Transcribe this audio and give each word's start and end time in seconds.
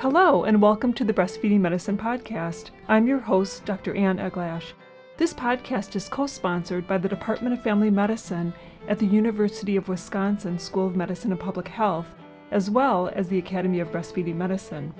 Hello, 0.00 0.44
and 0.44 0.62
welcome 0.62 0.94
to 0.94 1.04
the 1.04 1.12
Breastfeeding 1.12 1.60
Medicine 1.60 1.98
Podcast. 1.98 2.70
I'm 2.88 3.06
your 3.06 3.18
host, 3.18 3.66
Dr. 3.66 3.94
Ann 3.94 4.16
Eglash. 4.16 4.72
This 5.18 5.34
podcast 5.34 5.94
is 5.94 6.08
co 6.08 6.26
sponsored 6.26 6.86
by 6.86 6.96
the 6.96 7.06
Department 7.06 7.52
of 7.52 7.62
Family 7.62 7.90
Medicine 7.90 8.54
at 8.88 8.98
the 8.98 9.04
University 9.04 9.76
of 9.76 9.90
Wisconsin 9.90 10.58
School 10.58 10.86
of 10.86 10.96
Medicine 10.96 11.32
and 11.32 11.38
Public 11.38 11.68
Health, 11.68 12.06
as 12.50 12.70
well 12.70 13.10
as 13.14 13.28
the 13.28 13.36
Academy 13.36 13.78
of 13.80 13.92
Breastfeeding 13.92 14.36
Medicine. 14.36 14.94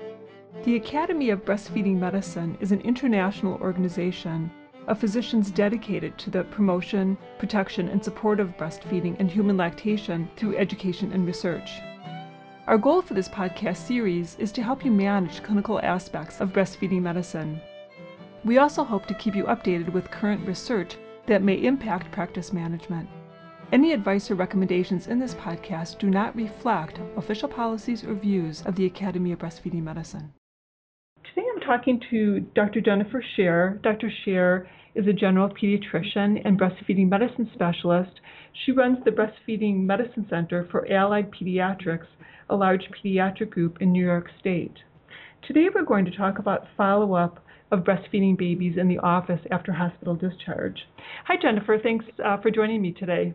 The 0.65 0.75
Academy 0.75 1.31
of 1.31 1.45
Breastfeeding 1.45 1.97
Medicine 1.97 2.55
is 2.61 2.71
an 2.71 2.81
international 2.81 3.55
organization 3.59 4.51
of 4.85 4.99
physicians 4.99 5.49
dedicated 5.49 6.15
to 6.19 6.29
the 6.29 6.43
promotion, 6.43 7.17
protection, 7.39 7.87
and 7.87 8.03
support 8.03 8.39
of 8.39 8.55
breastfeeding 8.55 9.15
and 9.17 9.31
human 9.31 9.57
lactation 9.57 10.29
through 10.37 10.57
education 10.57 11.11
and 11.11 11.25
research. 11.25 11.81
Our 12.67 12.77
goal 12.77 13.01
for 13.01 13.15
this 13.15 13.27
podcast 13.27 13.77
series 13.87 14.37
is 14.37 14.51
to 14.51 14.61
help 14.61 14.85
you 14.85 14.91
manage 14.91 15.41
clinical 15.41 15.79
aspects 15.81 16.39
of 16.39 16.53
breastfeeding 16.53 17.01
medicine. 17.01 17.59
We 18.45 18.59
also 18.59 18.83
hope 18.83 19.07
to 19.07 19.15
keep 19.15 19.35
you 19.35 19.45
updated 19.45 19.91
with 19.91 20.11
current 20.11 20.45
research 20.47 20.95
that 21.25 21.41
may 21.41 21.55
impact 21.55 22.11
practice 22.11 22.53
management. 22.53 23.09
Any 23.71 23.93
advice 23.93 24.29
or 24.29 24.35
recommendations 24.35 25.07
in 25.07 25.17
this 25.17 25.33
podcast 25.33 25.97
do 25.97 26.11
not 26.11 26.35
reflect 26.35 26.99
official 27.17 27.49
policies 27.49 28.03
or 28.03 28.13
views 28.13 28.61
of 28.67 28.75
the 28.75 28.85
Academy 28.85 29.31
of 29.31 29.39
Breastfeeding 29.39 29.81
Medicine. 29.81 30.31
Today 31.23 31.47
I'm 31.55 31.61
talking 31.61 31.99
to 32.11 32.41
Dr. 32.53 32.79
Jennifer 32.79 33.23
Scher. 33.35 33.81
Dr. 33.81 34.11
Scher 34.23 34.67
is 34.95 35.07
a 35.07 35.13
general 35.13 35.49
pediatrician 35.49 36.41
and 36.45 36.59
breastfeeding 36.59 37.09
medicine 37.09 37.49
specialist. 37.53 38.19
She 38.65 38.71
runs 38.71 38.97
the 39.05 39.11
Breastfeeding 39.11 39.81
Medicine 39.85 40.27
Center 40.29 40.67
for 40.71 40.91
Allied 40.91 41.31
Pediatrics 41.31 42.07
a 42.51 42.55
large 42.55 42.83
pediatric 43.03 43.49
group 43.49 43.77
in 43.81 43.91
New 43.91 44.05
York 44.05 44.27
State. 44.39 44.75
Today 45.47 45.67
we're 45.73 45.85
going 45.85 46.05
to 46.05 46.15
talk 46.15 46.37
about 46.37 46.67
follow 46.77 47.13
up 47.15 47.43
of 47.71 47.79
breastfeeding 47.79 48.37
babies 48.37 48.75
in 48.77 48.89
the 48.89 48.99
office 48.99 49.39
after 49.49 49.71
hospital 49.71 50.13
discharge. 50.13 50.77
Hi, 51.25 51.35
Jennifer. 51.41 51.77
Thanks 51.81 52.05
uh, 52.23 52.37
for 52.41 52.51
joining 52.51 52.81
me 52.81 52.91
today. 52.91 53.33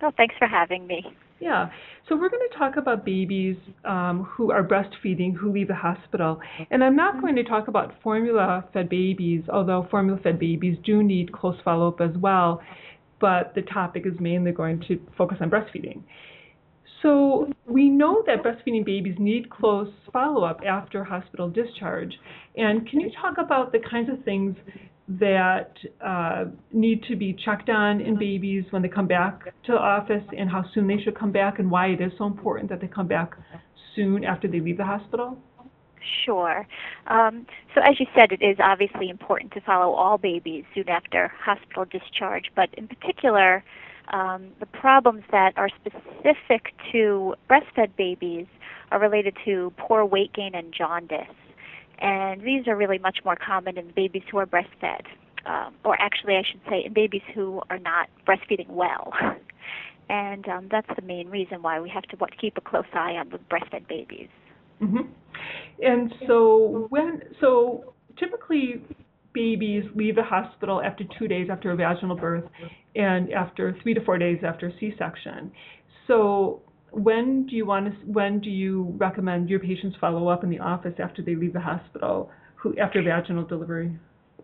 Oh, 0.00 0.12
thanks 0.16 0.36
for 0.38 0.46
having 0.46 0.86
me. 0.86 1.04
Yeah, 1.44 1.68
so 2.08 2.16
we're 2.16 2.30
going 2.30 2.48
to 2.50 2.58
talk 2.58 2.78
about 2.78 3.04
babies 3.04 3.58
um, 3.84 4.26
who 4.30 4.50
are 4.50 4.66
breastfeeding 4.66 5.36
who 5.36 5.52
leave 5.52 5.68
the 5.68 5.74
hospital. 5.74 6.40
And 6.70 6.82
I'm 6.82 6.96
not 6.96 7.20
going 7.20 7.36
to 7.36 7.44
talk 7.44 7.68
about 7.68 7.92
formula 8.02 8.64
fed 8.72 8.88
babies, 8.88 9.42
although 9.52 9.86
formula 9.90 10.18
fed 10.22 10.38
babies 10.38 10.78
do 10.86 11.02
need 11.02 11.32
close 11.32 11.56
follow 11.62 11.88
up 11.88 12.00
as 12.00 12.16
well. 12.16 12.62
But 13.20 13.54
the 13.54 13.60
topic 13.60 14.06
is 14.06 14.14
mainly 14.18 14.52
going 14.52 14.82
to 14.88 14.98
focus 15.18 15.36
on 15.42 15.50
breastfeeding. 15.50 16.04
So 17.02 17.52
we 17.66 17.90
know 17.90 18.24
that 18.26 18.42
breastfeeding 18.42 18.86
babies 18.86 19.16
need 19.18 19.50
close 19.50 19.92
follow-up 20.14 20.60
after 20.66 21.04
hospital 21.04 21.50
discharge. 21.50 22.14
And 22.56 22.88
can 22.88 23.00
you 23.00 23.10
talk 23.20 23.36
about 23.36 23.70
the 23.72 23.80
kinds 23.90 24.08
of 24.08 24.24
things 24.24 24.56
that 25.06 25.72
uh, 26.04 26.46
need 26.72 27.02
to 27.04 27.16
be 27.16 27.36
checked 27.44 27.68
on 27.68 28.00
in 28.00 28.18
babies 28.18 28.64
when 28.70 28.80
they 28.80 28.88
come 28.88 29.06
back 29.06 29.44
to 29.64 29.72
the 29.72 29.78
office 29.78 30.24
and 30.36 30.48
how 30.48 30.64
soon 30.72 30.86
they 30.86 30.96
should 31.02 31.18
come 31.18 31.30
back 31.30 31.58
and 31.58 31.70
why 31.70 31.88
it 31.88 32.00
is 32.00 32.10
so 32.16 32.24
important 32.24 32.70
that 32.70 32.80
they 32.80 32.86
come 32.86 33.06
back 33.06 33.32
soon 33.94 34.24
after 34.24 34.48
they 34.48 34.60
leave 34.60 34.78
the 34.78 34.84
hospital? 34.84 35.38
Sure. 36.24 36.66
Um, 37.06 37.46
so, 37.74 37.80
as 37.80 37.98
you 37.98 38.06
said, 38.14 38.32
it 38.32 38.42
is 38.42 38.56
obviously 38.62 39.08
important 39.08 39.52
to 39.52 39.60
follow 39.60 39.94
all 39.94 40.18
babies 40.18 40.64
soon 40.74 40.88
after 40.88 41.30
hospital 41.38 41.84
discharge, 41.84 42.50
but 42.54 42.68
in 42.74 42.88
particular, 42.88 43.64
um, 44.12 44.48
the 44.60 44.66
problems 44.66 45.24
that 45.32 45.52
are 45.56 45.68
specific 45.68 46.74
to 46.92 47.34
breastfed 47.48 47.96
babies 47.96 48.46
are 48.90 49.00
related 49.00 49.36
to 49.44 49.72
poor 49.78 50.04
weight 50.04 50.32
gain 50.34 50.54
and 50.54 50.74
jaundice. 50.76 51.26
And 51.98 52.42
these 52.42 52.66
are 52.66 52.76
really 52.76 52.98
much 52.98 53.18
more 53.24 53.36
common 53.36 53.78
in 53.78 53.92
babies 53.94 54.22
who 54.30 54.38
are 54.38 54.46
breastfed, 54.46 55.06
um, 55.46 55.74
or 55.84 56.00
actually, 56.00 56.36
I 56.36 56.42
should 56.42 56.60
say, 56.68 56.84
in 56.84 56.92
babies 56.92 57.22
who 57.34 57.62
are 57.70 57.78
not 57.78 58.08
breastfeeding 58.26 58.68
well. 58.68 59.12
and 60.08 60.48
um, 60.48 60.68
that's 60.70 60.88
the 60.96 61.02
main 61.02 61.28
reason 61.28 61.62
why 61.62 61.80
we 61.80 61.88
have 61.90 62.04
to 62.04 62.16
keep 62.40 62.56
a 62.56 62.60
close 62.60 62.84
eye 62.92 63.12
on 63.12 63.30
the 63.30 63.38
breastfed 63.38 63.88
babies. 63.88 64.28
Mm-hmm. 64.82 65.10
And 65.82 66.12
so, 66.26 66.86
when 66.90 67.22
so 67.40 67.94
typically 68.18 68.82
babies 69.32 69.84
leave 69.94 70.14
the 70.16 70.22
hospital 70.22 70.80
after 70.80 71.04
two 71.18 71.28
days 71.28 71.48
after 71.50 71.72
a 71.72 71.76
vaginal 71.76 72.16
birth 72.16 72.44
and 72.94 73.32
after 73.32 73.76
three 73.82 73.92
to 73.92 74.04
four 74.04 74.16
days 74.16 74.38
after 74.46 74.72
C-section. 74.78 75.50
So 76.06 76.62
when 76.94 77.46
do 77.46 77.56
you 77.56 77.66
want 77.66 77.86
to, 77.86 78.06
when 78.06 78.40
do 78.40 78.50
you 78.50 78.94
recommend 78.96 79.48
your 79.48 79.60
patients 79.60 79.96
follow 80.00 80.28
up 80.28 80.44
in 80.44 80.50
the 80.50 80.58
office 80.58 80.94
after 80.98 81.22
they 81.22 81.34
leave 81.34 81.52
the 81.52 81.60
hospital 81.60 82.30
who, 82.56 82.76
after 82.78 83.02
vaginal 83.02 83.44
delivery? 83.44 83.96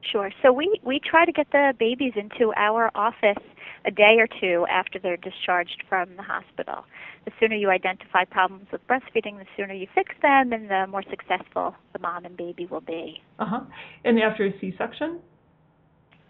Sure. 0.03 0.31
So 0.43 0.53
we, 0.53 0.81
we 0.83 0.99
try 0.99 1.25
to 1.25 1.33
get 1.33 1.47
the 1.53 1.75
babies 1.79 2.13
into 2.17 2.53
our 2.57 2.91
office 2.95 3.43
a 3.85 3.91
day 3.91 4.17
or 4.19 4.27
two 4.41 4.67
after 4.71 4.99
they're 4.99 5.17
discharged 5.17 5.85
from 5.89 6.17
the 6.17 6.23
hospital. 6.23 6.85
The 7.25 7.33
sooner 7.39 7.57
you 7.57 7.71
identify 7.71 8.25
problems 8.25 8.67
with 8.73 8.87
breastfeeding, 8.87 9.39
the 9.39 9.47
sooner 9.57 9.75
you 9.75 9.87
fix 9.95 10.15
them, 10.23 10.53
and 10.53 10.71
the 10.71 10.87
more 10.87 11.03
successful 11.09 11.75
the 11.93 11.99
mom 11.99 12.25
and 12.25 12.37
baby 12.37 12.67
will 12.67 12.81
be. 12.81 13.23
Uh 13.39 13.47
huh. 13.47 13.61
And 14.05 14.19
after 14.19 14.47
a 14.47 14.59
C-section? 14.61 15.21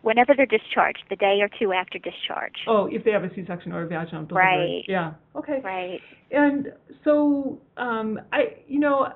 Whenever 0.02 0.34
they're 0.36 0.46
discharged, 0.46 1.04
the 1.10 1.16
day 1.16 1.40
or 1.40 1.48
two 1.58 1.72
after 1.72 1.98
discharge. 1.98 2.54
Oh, 2.66 2.88
if 2.90 3.04
they 3.04 3.10
have 3.10 3.24
a 3.24 3.34
C-section 3.34 3.72
or 3.72 3.82
a 3.82 3.86
vaginal 3.86 4.24
delivery. 4.24 4.84
Right. 4.84 4.84
Yeah. 4.88 5.12
Okay. 5.36 5.60
Right. 5.62 6.00
And 6.30 6.72
so, 7.04 7.60
um, 7.76 8.18
I, 8.32 8.56
you 8.66 8.80
know, 8.80 9.08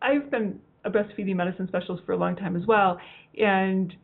I've 0.00 0.30
been 0.30 0.58
a 0.84 0.90
breastfeeding 0.90 1.36
medicine 1.36 1.68
specialist 1.68 2.04
for 2.04 2.12
a 2.12 2.16
long 2.16 2.34
time 2.34 2.56
as 2.56 2.66
well, 2.66 2.98
and 3.38 3.94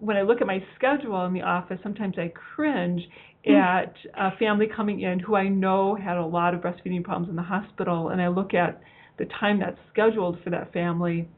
when 0.00 0.16
I 0.16 0.22
look 0.22 0.40
at 0.40 0.46
my 0.46 0.62
schedule 0.76 1.24
in 1.26 1.34
the 1.34 1.42
office, 1.42 1.78
sometimes 1.82 2.14
I 2.18 2.32
cringe 2.54 3.02
mm. 3.46 3.54
at 3.54 3.94
a 4.18 4.36
family 4.38 4.66
coming 4.74 5.00
in 5.00 5.18
who 5.18 5.36
I 5.36 5.48
know 5.48 5.94
had 5.94 6.16
a 6.16 6.24
lot 6.24 6.54
of 6.54 6.60
breastfeeding 6.60 7.04
problems 7.04 7.28
in 7.28 7.36
the 7.36 7.42
hospital, 7.42 8.08
and 8.08 8.20
I 8.20 8.28
look 8.28 8.54
at 8.54 8.80
the 9.18 9.26
time 9.38 9.60
that's 9.60 9.78
scheduled 9.92 10.42
for 10.42 10.50
that 10.50 10.72
family, 10.72 11.28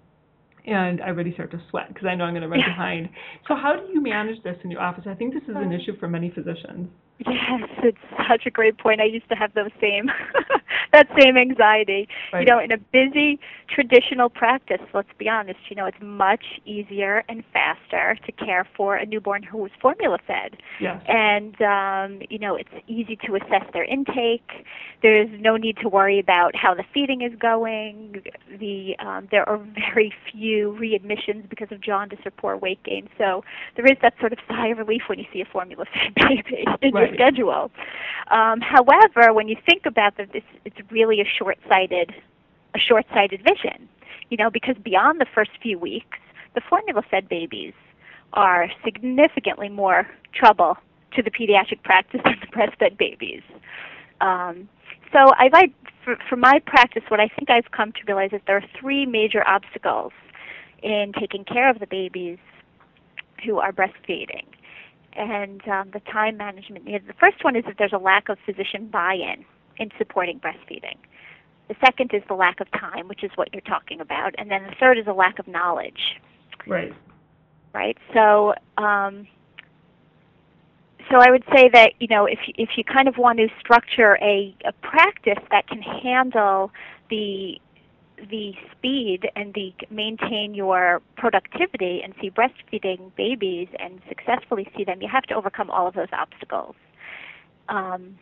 and 0.64 1.00
I 1.00 1.08
already 1.08 1.32
start 1.34 1.50
to 1.52 1.60
sweat 1.70 1.88
because 1.88 2.06
I 2.06 2.14
know 2.14 2.24
I'm 2.24 2.32
going 2.32 2.42
to 2.42 2.48
run 2.48 2.60
behind. 2.66 3.08
So, 3.48 3.54
how 3.54 3.74
do 3.76 3.92
you 3.92 4.00
manage 4.00 4.42
this 4.42 4.56
in 4.64 4.70
your 4.70 4.80
office? 4.80 5.04
I 5.08 5.14
think 5.14 5.34
this 5.34 5.42
is 5.44 5.56
an 5.56 5.72
issue 5.72 5.98
for 5.98 6.08
many 6.08 6.30
physicians. 6.30 6.88
Yes, 7.26 7.68
it's 7.82 8.28
such 8.28 8.46
a 8.46 8.50
great 8.50 8.78
point. 8.78 9.00
I 9.00 9.04
used 9.04 9.28
to 9.28 9.34
have 9.34 9.54
those 9.54 9.70
same 9.80 10.10
that 10.92 11.08
same 11.18 11.36
anxiety. 11.36 12.08
Right. 12.32 12.40
You 12.40 12.46
know, 12.46 12.58
in 12.58 12.72
a 12.72 12.78
busy 12.78 13.40
traditional 13.68 14.28
practice, 14.28 14.80
let's 14.94 15.08
be 15.18 15.28
honest, 15.28 15.58
you 15.68 15.76
know, 15.76 15.86
it's 15.86 15.96
much 16.00 16.44
easier 16.64 17.24
and 17.28 17.42
faster 17.52 18.16
to 18.26 18.32
care 18.32 18.66
for 18.76 18.96
a 18.96 19.06
newborn 19.06 19.42
who 19.42 19.64
is 19.66 19.72
formula 19.80 20.18
fed. 20.26 20.56
Yes. 20.80 21.02
And 21.08 21.60
um, 21.62 22.22
you 22.30 22.38
know, 22.38 22.56
it's 22.56 22.70
easy 22.86 23.18
to 23.26 23.36
assess 23.36 23.64
their 23.72 23.84
intake. 23.84 24.64
There's 25.02 25.30
no 25.40 25.56
need 25.56 25.76
to 25.82 25.88
worry 25.88 26.18
about 26.18 26.54
how 26.54 26.74
the 26.74 26.84
feeding 26.92 27.22
is 27.22 27.32
going. 27.38 28.22
The 28.58 28.94
um, 28.98 29.28
there 29.30 29.48
are 29.48 29.58
very 29.94 30.12
few 30.30 30.76
readmissions 30.80 31.48
because 31.48 31.68
of 31.70 31.80
jaundice 31.80 32.20
or 32.24 32.30
poor 32.30 32.56
weight 32.56 32.82
gain. 32.84 33.08
So 33.18 33.44
there 33.76 33.86
is 33.86 33.98
that 34.02 34.14
sort 34.20 34.32
of 34.32 34.38
sigh 34.48 34.68
of 34.68 34.78
relief 34.78 35.02
when 35.08 35.18
you 35.18 35.24
see 35.32 35.40
a 35.40 35.44
formula 35.44 35.84
fed 35.92 36.14
baby 36.16 36.64
in 36.82 36.92
right. 36.92 37.08
your 37.08 37.11
schedule. 37.14 37.70
Um, 38.30 38.60
however, 38.60 39.32
when 39.32 39.48
you 39.48 39.56
think 39.66 39.86
about 39.86 40.16
that, 40.16 40.32
this 40.32 40.42
it's 40.64 40.76
really 40.90 41.20
a 41.20 41.24
short-sighted, 41.24 42.14
a 42.74 42.78
short-sighted 42.78 43.42
vision. 43.42 43.88
You 44.30 44.38
know, 44.38 44.50
because 44.50 44.76
beyond 44.82 45.20
the 45.20 45.26
first 45.34 45.50
few 45.62 45.78
weeks, 45.78 46.18
the 46.54 46.62
formula-fed 46.68 47.28
babies 47.28 47.74
are 48.32 48.70
significantly 48.84 49.68
more 49.68 50.08
trouble 50.34 50.78
to 51.14 51.22
the 51.22 51.30
pediatric 51.30 51.82
practice 51.82 52.20
than 52.24 52.36
the 52.40 52.46
breastfed 52.46 52.96
babies. 52.96 53.42
Um, 54.20 54.68
so 55.12 55.18
I 55.36 55.50
like, 55.52 55.72
for, 56.04 56.16
for 56.28 56.36
my 56.36 56.60
practice, 56.64 57.02
what 57.08 57.20
I 57.20 57.28
think 57.28 57.50
I've 57.50 57.70
come 57.70 57.92
to 57.92 57.98
realize 58.06 58.30
is 58.32 58.40
there 58.46 58.56
are 58.56 58.64
three 58.80 59.04
major 59.04 59.46
obstacles 59.46 60.12
in 60.82 61.12
taking 61.18 61.44
care 61.44 61.68
of 61.68 61.78
the 61.78 61.86
babies 61.86 62.38
who 63.44 63.58
are 63.58 63.72
breastfeeding 63.72 64.44
and 65.16 65.66
um, 65.68 65.90
the 65.92 66.00
time 66.00 66.36
management 66.36 66.84
needed. 66.84 67.06
The 67.06 67.14
first 67.14 67.44
one 67.44 67.56
is 67.56 67.64
that 67.64 67.76
there's 67.78 67.92
a 67.92 67.98
lack 67.98 68.28
of 68.28 68.38
physician 68.44 68.86
buy-in 68.86 69.44
in 69.78 69.90
supporting 69.98 70.40
breastfeeding. 70.40 70.96
The 71.68 71.74
second 71.84 72.12
is 72.12 72.22
the 72.28 72.34
lack 72.34 72.60
of 72.60 72.70
time, 72.72 73.08
which 73.08 73.24
is 73.24 73.30
what 73.36 73.52
you're 73.52 73.62
talking 73.62 74.00
about, 74.00 74.34
and 74.38 74.50
then 74.50 74.64
the 74.64 74.74
third 74.78 74.98
is 74.98 75.06
a 75.06 75.12
lack 75.12 75.38
of 75.38 75.46
knowledge. 75.46 76.20
Right. 76.66 76.92
Right. 77.72 77.96
So, 78.12 78.54
um, 78.76 79.26
so 81.10 81.18
I 81.18 81.30
would 81.30 81.44
say 81.54 81.70
that 81.72 81.92
you 82.00 82.08
know 82.08 82.26
if 82.26 82.38
if 82.56 82.70
you 82.76 82.84
kind 82.84 83.08
of 83.08 83.16
want 83.16 83.38
to 83.38 83.48
structure 83.60 84.18
a, 84.20 84.54
a 84.64 84.72
practice 84.82 85.42
that 85.50 85.66
can 85.68 85.80
handle 85.80 86.70
the 87.10 87.58
the 88.30 88.52
speed 88.76 89.28
and 89.36 89.54
the 89.54 89.72
maintain 89.90 90.54
your 90.54 91.02
productivity 91.16 92.00
and 92.02 92.14
see 92.20 92.30
breastfeeding 92.30 93.14
babies 93.16 93.68
and 93.78 94.00
successfully 94.08 94.68
see 94.76 94.84
them, 94.84 95.02
you 95.02 95.08
have 95.08 95.24
to 95.24 95.34
overcome 95.34 95.70
all 95.70 95.86
of 95.86 95.94
those 95.94 96.12
obstacles. 96.12 96.74
Um, 97.68 98.18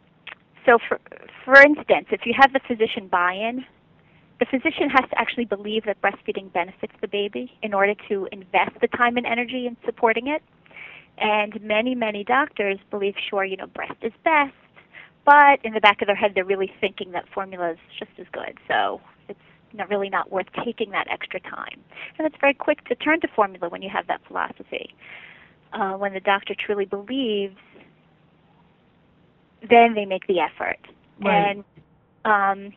so, 0.67 0.79
for 0.89 1.01
for 1.45 1.61
instance, 1.61 2.07
if 2.11 2.27
you 2.27 2.35
have 2.37 2.53
the 2.53 2.61
physician 2.67 3.09
buy-in, 3.09 3.65
the 4.39 4.47
physician 4.47 4.89
has 4.91 5.09
to 5.11 5.19
actually 5.19 5.45
believe 5.45 5.85
that 5.85 6.01
breastfeeding 6.01 6.53
benefits 6.53 6.95
the 7.01 7.09
baby 7.09 7.53
in 7.63 7.75
order 7.75 7.95
to 8.09 8.29
invest 8.33 8.73
the 8.81 8.89
time 8.89 9.17
and 9.17 9.27
energy 9.27 9.67
in 9.67 9.77
supporting 9.85 10.29
it. 10.29 10.43
And 11.19 11.61
many, 11.63 11.95
many 11.95 12.25
doctors 12.25 12.79
believe, 12.91 13.15
sure, 13.29 13.45
you 13.45 13.57
know, 13.57 13.67
breast 13.67 14.01
is 14.03 14.13
best, 14.25 14.55
but 15.27 15.63
in 15.65 15.75
the 15.75 15.81
back 15.81 16.01
of 16.01 16.07
their 16.07 16.17
head, 16.17 16.33
they're 16.35 16.45
really 16.45 16.73
thinking 16.81 17.13
that 17.13 17.27
formula 17.35 17.73
is 17.73 17.79
just 17.99 18.13
as 18.19 18.27
good. 18.33 18.57
So 18.67 19.01
it's 19.29 19.39
not 19.73 19.89
really 19.89 20.09
not 20.09 20.31
worth 20.31 20.47
taking 20.65 20.91
that 20.91 21.07
extra 21.11 21.41
time. 21.41 21.81
And 22.19 22.27
it's 22.27 22.37
very 22.41 22.55
quick 22.55 22.85
to 22.87 22.95
turn 22.95 23.21
to 23.21 23.29
formula 23.29 23.69
when 23.69 23.83
you 23.83 23.91
have 23.91 24.07
that 24.09 24.21
philosophy. 24.27 24.95
Uh, 25.73 25.93
when 25.93 26.13
the 26.13 26.21
doctor 26.21 26.55
truly 26.55 26.85
believes, 26.85 27.57
then 29.69 29.95
they 29.95 30.05
make 30.05 30.27
the 30.27 30.41
effort. 30.41 30.79
Right. 31.21 31.57
And 31.57 31.65
um, 32.25 32.73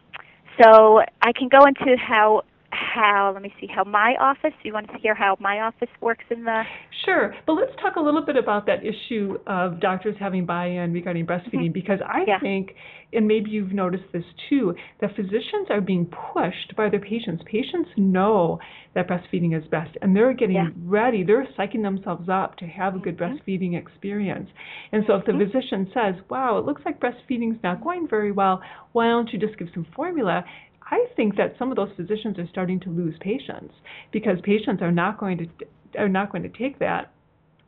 so 0.62 1.02
I 1.22 1.32
can 1.34 1.50
go 1.50 1.66
into 1.66 1.98
how 1.98 2.44
how 2.84 3.32
let 3.34 3.42
me 3.42 3.54
see 3.60 3.68
how 3.68 3.84
my 3.84 4.16
office. 4.20 4.54
You 4.64 4.74
want 4.74 4.90
to 4.92 4.98
hear 4.98 5.16
how 5.16 5.38
my 5.40 5.62
office 5.62 5.90
works 6.02 6.26
in 6.30 6.44
the 6.44 6.64
Sure, 7.06 7.34
but 7.46 7.54
let's 7.54 7.72
talk 7.82 7.96
a 7.96 8.00
little 8.00 8.22
bit 8.26 8.38
about 8.38 8.66
that 8.68 8.80
issue 8.86 9.38
of 9.48 9.80
doctors 9.82 10.16
having 10.20 10.46
buy-in 10.46 10.94
regarding 10.94 11.26
breastfeeding 11.26 11.74
because 11.74 12.00
I 12.06 12.20
Mm-hmm. 12.22 12.30
Yeah. 12.30 12.40
think, 12.40 12.76
and 13.12 13.28
maybe 13.28 13.50
you've 13.50 13.74
noticed 13.74 14.06
this 14.14 14.24
too, 14.50 14.74
that 15.02 15.16
physicians 15.16 15.68
are 15.70 15.82
being 15.82 16.06
pushed 16.06 16.76
by 16.78 16.90
their 16.90 17.00
patients. 17.02 17.44
Patients 17.46 17.90
know 17.98 18.60
that 18.96 19.08
breastfeeding 19.08 19.58
is 19.60 19.68
best, 19.70 19.98
and 20.02 20.16
they're 20.16 20.34
getting 20.34 20.56
Yeah. 20.56 20.70
ready. 20.86 21.24
They're 21.24 21.46
psyching 21.58 21.82
themselves 21.82 22.30
up 22.30 22.56
to 22.58 22.68
have 22.68 22.96
a 22.96 23.00
good 23.00 23.18
Mhm. 23.18 23.40
breastfeeding 23.40 23.76
experience. 23.78 24.50
And 24.92 25.04
so, 25.06 25.16
if 25.16 25.26
the 25.26 25.34
Mhm. 25.34 25.52
physician 25.52 25.92
says, 25.94 26.16
"Wow, 26.30 26.58
it 26.60 26.66
looks 26.66 26.86
like 26.86 27.00
breastfeeding's 27.00 27.62
not 27.64 27.82
going 27.82 28.08
very 28.08 28.32
well. 28.32 28.62
Why 28.94 29.08
don't 29.08 29.32
you 29.34 29.40
just 29.40 29.58
give 29.58 29.70
some 29.74 29.86
formula?" 29.96 30.46
I 30.92 31.06
think 31.16 31.36
that 31.38 31.56
some 31.58 31.72
of 31.72 31.78
those 31.78 31.90
physicians 31.96 32.38
are 32.40 32.48
starting 32.50 32.80
to 32.82 32.90
lose 32.90 33.16
patients 33.22 33.74
because 34.12 34.38
patients 34.44 34.82
are 34.82 34.92
not 34.92 35.20
going 35.20 35.38
to 35.38 35.48
are 36.00 36.10
not 36.10 36.32
going 36.32 36.44
to 36.44 36.50
take 36.50 36.80
that. 36.80 37.12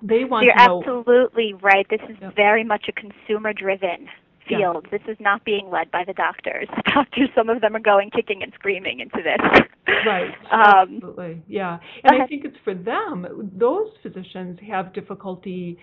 They 0.02 0.24
want 0.26 0.46
You're 0.46 0.56
to 0.56 0.66
know. 0.68 0.80
absolutely 0.80 1.54
right. 1.62 1.86
This 1.90 2.02
is 2.10 2.18
very 2.36 2.64
much 2.64 2.86
a 2.90 2.92
consumer 2.92 3.54
driven 3.54 4.08
Yeah. 4.50 4.58
field. 4.58 4.88
This 4.92 5.02
is 5.08 5.18
not 5.20 5.44
being 5.46 5.70
led 5.72 5.90
by 5.92 6.04
the 6.06 6.14
doctors. 6.14 6.68
The 6.76 6.84
doctors, 6.94 7.30
some 7.36 7.50
of 7.50 7.62
them 7.62 7.76
are 7.76 7.80
going 7.80 8.10
kicking 8.12 8.44
and 8.44 8.52
screaming 8.54 9.00
into 9.00 9.18
this. 9.24 9.62
Right. 10.06 10.34
Um, 10.52 10.96
Absolutely. 10.96 11.44
Yeah. 11.48 11.80
And 12.04 12.22
I 12.22 12.28
think 12.28 12.46
it's 12.46 12.58
for 12.64 12.74
them, 12.76 13.52
those 13.58 13.90
physicians 14.04 14.60
have 14.68 14.94
difficulty 14.94 15.78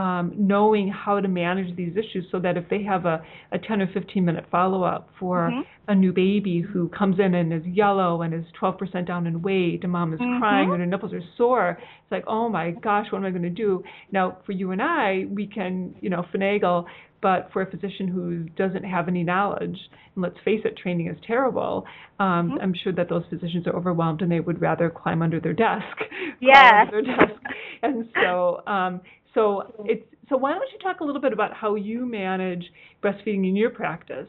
um, 0.00 0.24
knowing 0.36 0.86
how 0.88 1.18
to 1.20 1.28
manage 1.28 1.74
these 1.74 1.94
issues 1.96 2.24
so 2.30 2.38
that 2.38 2.56
if 2.56 2.64
they 2.68 2.82
have 2.82 3.06
a, 3.06 3.16
a 3.52 3.58
10 3.58 3.80
or 3.80 3.86
15 3.94 4.24
minute 4.24 4.44
follow 4.50 4.82
up 4.84 5.08
for 5.18 5.50
Mhm. 5.50 5.64
a 5.88 5.94
new 5.94 6.12
baby 6.12 6.60
who 6.60 6.88
comes 6.90 7.18
in 7.18 7.34
and 7.34 7.52
is 7.52 7.64
yellow 7.66 8.20
and 8.22 8.34
is 8.34 8.44
12% 8.60 9.06
down 9.06 9.26
in 9.26 9.40
weight 9.40 9.80
and 9.84 9.92
mom 9.92 10.12
is 10.12 10.20
crying 10.38 10.68
Mhm. 10.68 10.72
and 10.74 10.80
her 10.80 10.86
nipples 10.86 11.14
are 11.14 11.22
sore, 11.38 11.70
it's 12.02 12.12
like, 12.12 12.24
oh 12.26 12.48
my 12.48 12.72
gosh, 12.72 13.10
what 13.10 13.18
am 13.20 13.24
I 13.24 13.30
going 13.30 13.42
to 13.54 13.58
do? 13.66 13.82
Now, 14.12 14.36
for 14.44 14.52
you 14.52 14.70
and 14.72 14.82
I, 14.82 15.26
we 15.30 15.46
can, 15.46 15.94
you 16.02 16.10
know, 16.10 16.22
finagle, 16.32 16.84
but 17.22 17.50
for 17.52 17.62
a 17.62 17.66
physician 17.66 18.06
who 18.06 18.40
doesn't 18.62 18.84
have 18.84 19.08
any 19.08 19.22
knowledge, 19.24 19.78
and 20.14 20.22
let's 20.24 20.38
face 20.44 20.60
it, 20.66 20.76
training 20.76 21.06
is 21.06 21.16
terrible, 21.26 21.86
um, 22.18 22.50
Mhm. 22.50 22.62
I'm 22.62 22.74
sure 22.74 22.92
that 22.92 23.08
those 23.08 23.24
physicians 23.30 23.66
are 23.66 23.74
overwhelmed 23.74 24.20
and 24.22 24.30
they 24.30 24.40
would 24.40 24.60
rather 24.60 24.90
climb 24.90 25.22
under 25.22 25.40
their 25.40 25.54
desk. 25.54 25.96
Yes. 26.40 26.88
under 26.92 27.02
their 27.02 27.16
desk. 27.28 27.42
And 27.82 28.08
so, 28.22 28.62
um, 28.66 29.00
so 29.36 29.72
it's 29.84 30.02
so 30.28 30.36
why 30.36 30.52
don't 30.52 30.68
you 30.72 30.78
talk 30.78 31.00
a 31.00 31.04
little 31.04 31.20
bit 31.20 31.32
about 31.32 31.52
how 31.52 31.76
you 31.76 32.06
manage 32.06 32.64
breastfeeding 33.02 33.46
in 33.48 33.54
your 33.54 33.70
practice? 33.70 34.26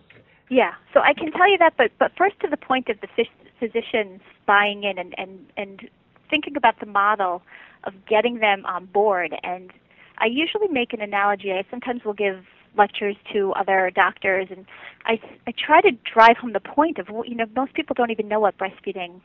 Yeah, 0.49 0.71
so 0.93 0.99
I 0.99 1.13
can 1.13 1.31
tell 1.31 1.49
you 1.49 1.57
that, 1.57 1.73
but 1.77 1.91
but 1.97 2.11
first 2.17 2.39
to 2.41 2.47
the 2.47 2.57
point 2.57 2.89
of 2.89 2.97
the 3.01 3.07
physicians 3.59 4.21
buying 4.45 4.83
in 4.83 4.99
and 4.99 5.15
and 5.17 5.39
and 5.55 5.89
thinking 6.29 6.55
about 6.57 6.79
the 6.79 6.85
model 6.85 7.41
of 7.85 7.93
getting 8.07 8.39
them 8.39 8.65
on 8.65 8.85
board. 8.85 9.33
And 9.43 9.71
I 10.17 10.25
usually 10.25 10.67
make 10.67 10.93
an 10.93 11.01
analogy. 11.01 11.51
I 11.51 11.63
sometimes 11.71 12.03
will 12.03 12.13
give 12.13 12.43
lectures 12.77 13.15
to 13.33 13.53
other 13.53 13.91
doctors, 13.95 14.47
and 14.51 14.65
I 15.05 15.19
I 15.47 15.53
try 15.57 15.81
to 15.81 15.91
drive 16.13 16.37
home 16.37 16.53
the 16.53 16.59
point 16.59 16.99
of 16.99 17.07
you 17.25 17.35
know 17.35 17.45
most 17.55 17.73
people 17.73 17.93
don't 17.93 18.11
even 18.11 18.27
know 18.27 18.41
what 18.41 18.57
breastfeeding 18.57 19.21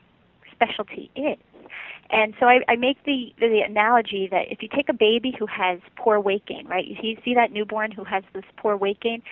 specialty 0.54 1.10
is. 1.16 1.38
And 2.10 2.34
so 2.38 2.46
I, 2.46 2.60
I 2.68 2.76
make 2.76 3.02
the, 3.04 3.32
the 3.38 3.60
analogy 3.60 4.28
that 4.30 4.50
if 4.52 4.62
you 4.62 4.68
take 4.68 4.88
a 4.88 4.92
baby 4.92 5.34
who 5.38 5.46
has 5.46 5.80
poor 5.96 6.20
weight 6.20 6.44
gain, 6.46 6.66
right? 6.66 6.86
You 6.86 6.96
see, 7.00 7.18
see 7.24 7.34
that 7.34 7.52
newborn 7.52 7.90
who 7.90 8.04
has 8.04 8.22
this 8.34 8.44
poor 8.56 8.76
weight 8.76 9.00
gain, 9.00 9.22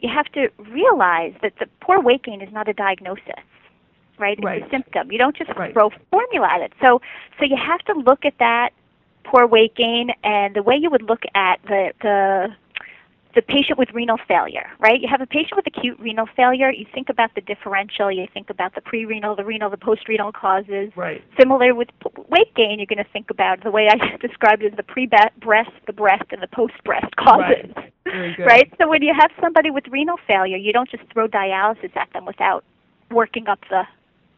you 0.00 0.10
have 0.14 0.26
to 0.32 0.48
realize 0.70 1.32
that 1.42 1.54
the 1.58 1.66
poor 1.80 2.00
weight 2.00 2.22
gain 2.24 2.42
is 2.42 2.52
not 2.52 2.68
a 2.68 2.74
diagnosis, 2.74 3.22
right? 4.18 4.38
Right. 4.42 4.62
It's 4.62 4.66
a 4.66 4.70
symptom. 4.70 5.10
You 5.10 5.18
don't 5.18 5.36
just 5.36 5.50
Right. 5.56 5.72
throw 5.72 5.90
formula 6.10 6.48
at 6.50 6.60
it. 6.60 6.72
So, 6.80 7.00
so 7.38 7.44
you 7.46 7.56
have 7.56 7.80
to 7.86 7.94
look 7.94 8.26
at 8.26 8.34
that 8.38 8.70
poor 9.24 9.46
weight 9.46 9.74
gain, 9.74 10.10
and 10.22 10.54
the 10.54 10.62
way 10.62 10.76
you 10.76 10.90
would 10.90 11.02
look 11.02 11.22
at 11.34 11.60
the 11.62 11.92
the 12.02 12.48
the 13.36 13.42
patient 13.42 13.78
with 13.78 13.90
renal 13.92 14.16
failure, 14.26 14.66
right? 14.80 14.98
You 14.98 15.08
have 15.08 15.20
a 15.20 15.26
patient 15.26 15.56
with 15.56 15.66
acute 15.66 16.00
renal 16.00 16.26
failure. 16.34 16.72
You 16.72 16.86
think 16.92 17.10
about 17.10 17.34
the 17.34 17.42
differential. 17.42 18.10
You 18.10 18.26
think 18.32 18.48
about 18.48 18.74
the 18.74 18.80
pre-renal, 18.80 19.36
the 19.36 19.44
renal, 19.44 19.68
the 19.68 19.76
post-renal 19.76 20.32
causes. 20.32 20.90
Right. 20.96 21.22
Similar 21.38 21.74
with 21.74 21.88
p- 22.02 22.22
weight 22.30 22.54
gain, 22.56 22.78
you're 22.78 22.86
going 22.86 23.04
to 23.04 23.12
think 23.12 23.30
about 23.30 23.62
the 23.62 23.70
way 23.70 23.88
I 23.88 24.16
described 24.26 24.62
it 24.62 24.72
as 24.72 24.76
the 24.78 24.82
pre-breast, 24.82 25.70
the 25.86 25.92
breast, 25.92 26.24
and 26.30 26.42
the 26.42 26.48
post-breast 26.48 27.14
causes. 27.16 27.70
Right. 27.76 27.92
Very 28.04 28.34
good. 28.36 28.46
Right? 28.46 28.72
So 28.80 28.88
when 28.88 29.02
you 29.02 29.14
have 29.14 29.30
somebody 29.38 29.70
with 29.70 29.84
renal 29.88 30.16
failure, 30.26 30.56
you 30.56 30.72
don't 30.72 30.90
just 30.90 31.04
throw 31.12 31.28
dialysis 31.28 31.94
at 31.94 32.10
them 32.14 32.24
without 32.24 32.64
working 33.10 33.48
up 33.48 33.60
the 33.68 33.82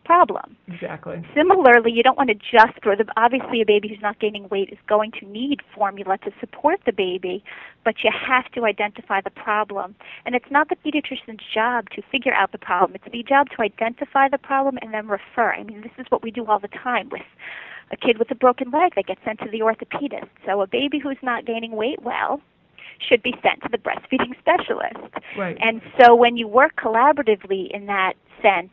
problem. 0.08 0.56
Exactly. 0.69 1.22
Similarly, 1.37 1.93
you 1.93 2.02
don't 2.02 2.16
want 2.16 2.31
to 2.31 2.34
just 2.34 2.82
throw 2.82 2.96
the 2.96 3.05
obviously 3.19 3.60
a 3.60 3.66
baby 3.66 3.88
who's 3.88 4.00
not 4.00 4.19
gaining 4.19 4.49
weight 4.49 4.70
is 4.72 4.78
going 4.88 5.12
to 5.20 5.26
need 5.26 5.60
formula 5.75 6.16
to 6.25 6.31
support 6.40 6.81
the 6.87 6.93
baby, 6.93 7.44
but 7.84 7.96
you 8.02 8.10
have 8.10 8.50
to 8.52 8.64
identify 8.64 9.20
the 9.20 9.28
problem. 9.28 9.94
And 10.25 10.34
it's 10.34 10.50
not 10.50 10.70
the 10.70 10.76
pediatrician's 10.76 11.43
job 11.52 11.90
to 11.90 12.00
figure 12.10 12.32
out 12.32 12.52
the 12.52 12.58
problem. 12.58 12.94
It's 12.94 13.12
the 13.12 13.22
job 13.22 13.49
to 13.55 13.60
identify 13.60 14.31
the 14.31 14.38
problem 14.38 14.78
and 14.81 14.94
then 14.94 15.08
refer. 15.08 15.52
I 15.52 15.62
mean, 15.62 15.82
this 15.82 15.93
is 15.99 16.06
what 16.08 16.22
we 16.22 16.31
do 16.31 16.46
all 16.46 16.58
the 16.58 16.69
time 16.69 17.10
with 17.10 17.28
a 17.90 17.96
kid 17.99 18.19
with 18.19 18.31
a 18.31 18.34
broken 18.34 18.70
leg 18.70 18.94
that 18.96 19.06
gets 19.06 19.20
sent 19.26 19.40
to 19.40 19.50
the 19.50 19.60
orthopedist. 19.60 20.31
So 20.46 20.62
a 20.62 20.66
baby 20.66 20.99
who's 20.99 21.19
not 21.22 21.44
gaining 21.44 21.72
weight 21.72 22.00
well 22.02 22.40
should 22.99 23.22
be 23.22 23.34
sent 23.43 23.60
to 23.62 23.69
the 23.70 23.76
breastfeeding 23.76 24.34
specialist. 24.38 25.12
Right. 25.37 25.58
And 25.60 25.82
so 26.00 26.14
when 26.14 26.38
you 26.38 26.49
work 26.49 26.76
collaboratively 26.76 27.70
in 27.70 27.84
that 27.87 28.14
sense, 28.40 28.70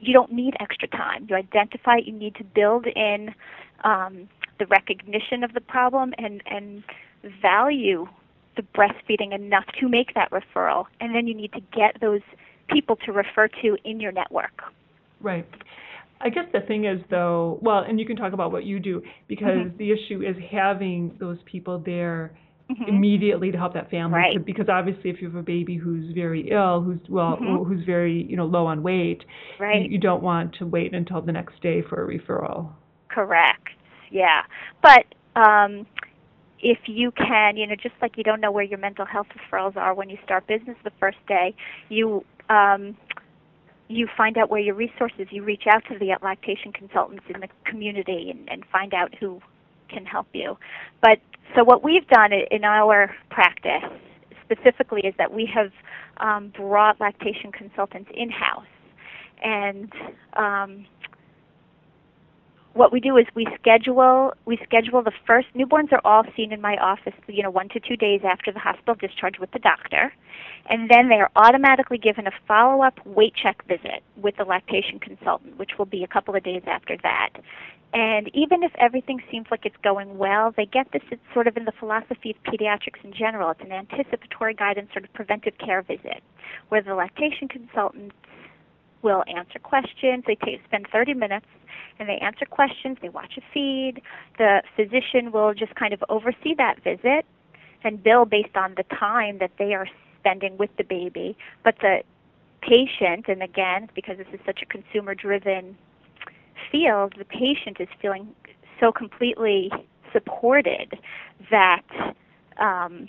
you 0.00 0.12
don't 0.12 0.32
need 0.32 0.54
extra 0.60 0.88
time. 0.88 1.26
You 1.28 1.36
identify 1.36 1.98
it, 1.98 2.06
you 2.06 2.12
need 2.12 2.34
to 2.36 2.44
build 2.44 2.86
in 2.86 3.34
um, 3.84 4.28
the 4.58 4.66
recognition 4.66 5.44
of 5.44 5.54
the 5.54 5.60
problem 5.60 6.14
and, 6.18 6.42
and 6.46 6.82
value 7.42 8.06
the 8.56 8.62
breastfeeding 8.76 9.32
enough 9.34 9.64
to 9.80 9.88
make 9.88 10.14
that 10.14 10.30
referral. 10.30 10.86
And 11.00 11.14
then 11.14 11.26
you 11.26 11.34
need 11.34 11.52
to 11.52 11.60
get 11.72 12.00
those 12.00 12.20
people 12.68 12.96
to 13.06 13.12
refer 13.12 13.48
to 13.62 13.76
in 13.84 14.00
your 14.00 14.12
network. 14.12 14.62
Right. 15.20 15.48
I 16.20 16.28
guess 16.28 16.46
the 16.52 16.60
thing 16.60 16.84
is, 16.84 17.00
though, 17.10 17.58
well, 17.62 17.78
and 17.78 18.00
you 18.00 18.06
can 18.06 18.16
talk 18.16 18.32
about 18.32 18.50
what 18.50 18.64
you 18.64 18.80
do 18.80 19.02
because 19.28 19.58
Mhm. 19.58 19.76
the 19.76 19.92
issue 19.92 20.22
is 20.22 20.36
having 20.50 21.16
those 21.18 21.38
people 21.44 21.78
there 21.78 22.32
Mhm. 22.70 22.88
immediately 22.88 23.50
to 23.50 23.56
help 23.58 23.72
that 23.74 23.90
family. 23.90 24.18
Right. 24.18 24.34
to- 24.34 24.40
Because 24.40 24.68
obviously, 24.68 25.08
if 25.10 25.22
you 25.22 25.28
have 25.28 25.36
a 25.36 25.42
baby 25.42 25.76
who's 25.76 26.10
very 26.12 26.50
ill, 26.50 26.82
who's 26.82 27.00
well, 27.08 27.36
Mhm. 27.38 27.66
who's 27.66 27.82
very 27.84 28.22
you 28.24 28.36
know 28.36 28.44
low 28.44 28.66
on 28.66 28.82
weight, 28.82 29.24
you, 29.58 29.66
you 29.92 29.98
don't 29.98 30.22
want 30.22 30.52
to 30.56 30.66
wait 30.66 30.92
until 30.94 31.22
the 31.22 31.32
next 31.32 31.60
day 31.62 31.80
for 31.82 32.04
a 32.04 32.06
referral. 32.18 32.70
Correct. 33.08 33.68
Yeah. 34.10 34.42
But 34.82 35.06
um, 35.34 35.86
if 36.60 36.78
you 36.88 37.10
can, 37.12 37.56
you 37.56 37.66
know, 37.66 37.74
just 37.76 37.94
like 38.02 38.18
you 38.18 38.24
don't 38.24 38.40
know 38.40 38.50
where 38.50 38.64
your 38.64 38.78
mental 38.78 39.06
health 39.06 39.28
referrals 39.36 39.76
are 39.76 39.94
when 39.94 40.10
you 40.10 40.18
start 40.24 40.46
business 40.46 40.76
the 40.84 40.90
first 40.98 41.18
day, 41.26 41.54
you 41.88 42.24
um, 42.50 42.96
you 43.88 44.06
find 44.16 44.36
out 44.36 44.50
where 44.50 44.60
your 44.60 44.74
resources. 44.74 45.28
You 45.30 45.42
reach 45.42 45.66
out 45.66 45.82
to 45.86 45.98
the 45.98 46.14
lactation 46.22 46.72
consultants 46.72 47.24
in 47.32 47.40
the 47.40 47.48
community 47.64 48.30
and, 48.30 48.46
and 48.50 48.64
find 48.66 48.92
out 48.92 49.14
who 49.14 49.40
can 49.88 50.04
help 50.04 50.26
you. 50.34 50.58
But 51.00 51.20
so 51.56 51.64
what 51.64 51.82
we've 51.82 52.06
done 52.08 52.32
in 52.32 52.64
our 52.64 53.14
practice 53.30 53.82
specifically 54.44 55.02
is 55.04 55.14
that 55.18 55.32
we 55.32 55.46
have 55.52 55.72
um, 56.18 56.52
brought 56.56 57.00
lactation 57.00 57.52
consultants 57.52 58.10
in 58.14 58.30
house, 58.30 58.66
and 59.42 59.92
um, 60.34 60.86
what 62.74 62.92
we 62.92 63.00
do 63.00 63.16
is 63.16 63.26
we 63.34 63.46
schedule 63.60 64.32
we 64.44 64.58
schedule 64.62 65.02
the 65.02 65.12
first 65.26 65.48
newborns 65.54 65.92
are 65.92 66.00
all 66.04 66.24
seen 66.36 66.52
in 66.52 66.60
my 66.60 66.76
office 66.76 67.14
you 67.26 67.42
know 67.42 67.50
one 67.50 67.68
to 67.70 67.80
two 67.80 67.96
days 67.96 68.20
after 68.24 68.52
the 68.52 68.58
hospital 68.58 68.94
discharge 68.94 69.38
with 69.38 69.50
the 69.52 69.58
doctor. 69.58 70.12
And 70.70 70.90
then 70.90 71.08
they 71.08 71.16
are 71.16 71.30
automatically 71.34 71.96
given 71.96 72.26
a 72.26 72.30
follow-up 72.46 73.04
weight 73.06 73.32
check 73.34 73.66
visit 73.66 74.02
with 74.16 74.36
the 74.36 74.44
lactation 74.44 74.98
consultant 74.98 75.58
which 75.58 75.72
will 75.78 75.86
be 75.86 76.04
a 76.04 76.08
couple 76.08 76.36
of 76.36 76.42
days 76.42 76.62
after 76.66 76.96
that. 77.02 77.30
And 77.94 78.30
even 78.34 78.62
if 78.62 78.72
everything 78.78 79.22
seems 79.30 79.46
like 79.50 79.64
it's 79.64 79.76
going 79.82 80.18
well 80.18 80.52
they 80.56 80.66
get 80.66 80.92
this 80.92 81.02
it's 81.10 81.22
sort 81.32 81.46
of 81.46 81.56
in 81.56 81.64
the 81.64 81.72
philosophy 81.72 82.30
of 82.30 82.52
pediatrics 82.52 83.02
in 83.02 83.12
general. 83.12 83.50
It's 83.50 83.60
an 83.62 83.72
anticipatory 83.72 84.54
guidance 84.54 84.90
sort 84.92 85.04
of 85.04 85.12
preventive 85.14 85.56
care 85.58 85.82
visit 85.82 86.22
where 86.68 86.82
the 86.82 86.94
lactation 86.94 87.48
consultant 87.48 88.12
will 89.02 89.24
answer 89.34 89.58
questions. 89.58 90.24
They 90.26 90.34
take, 90.36 90.62
spend 90.64 90.86
30 90.92 91.14
minutes 91.14 91.46
and 91.98 92.08
they 92.08 92.18
answer 92.18 92.44
questions. 92.46 92.98
They 93.00 93.08
watch 93.08 93.38
a 93.38 93.42
feed. 93.52 94.02
The 94.38 94.62
physician 94.76 95.32
will 95.32 95.54
just 95.54 95.74
kind 95.74 95.92
of 95.92 96.02
oversee 96.08 96.54
that 96.56 96.82
visit 96.82 97.24
and 97.84 98.02
bill 98.02 98.24
based 98.24 98.56
on 98.56 98.74
the 98.76 98.84
time 98.84 99.38
that 99.38 99.52
they 99.58 99.74
are 99.74 99.86
spending 100.20 100.56
with 100.56 100.70
the 100.76 100.84
baby. 100.84 101.36
But 101.64 101.76
the 101.80 102.02
patient, 102.60 103.26
and 103.28 103.42
again, 103.42 103.88
because 103.94 104.18
this 104.18 104.26
is 104.32 104.40
such 104.44 104.62
a 104.62 104.66
consumer 104.66 105.14
driven 105.14 105.76
field, 106.70 107.14
the 107.16 107.24
patient 107.24 107.78
is 107.80 107.88
feeling 108.00 108.28
so 108.80 108.92
completely 108.92 109.70
supported 110.12 110.98
that 111.50 111.82
um, 112.58 113.08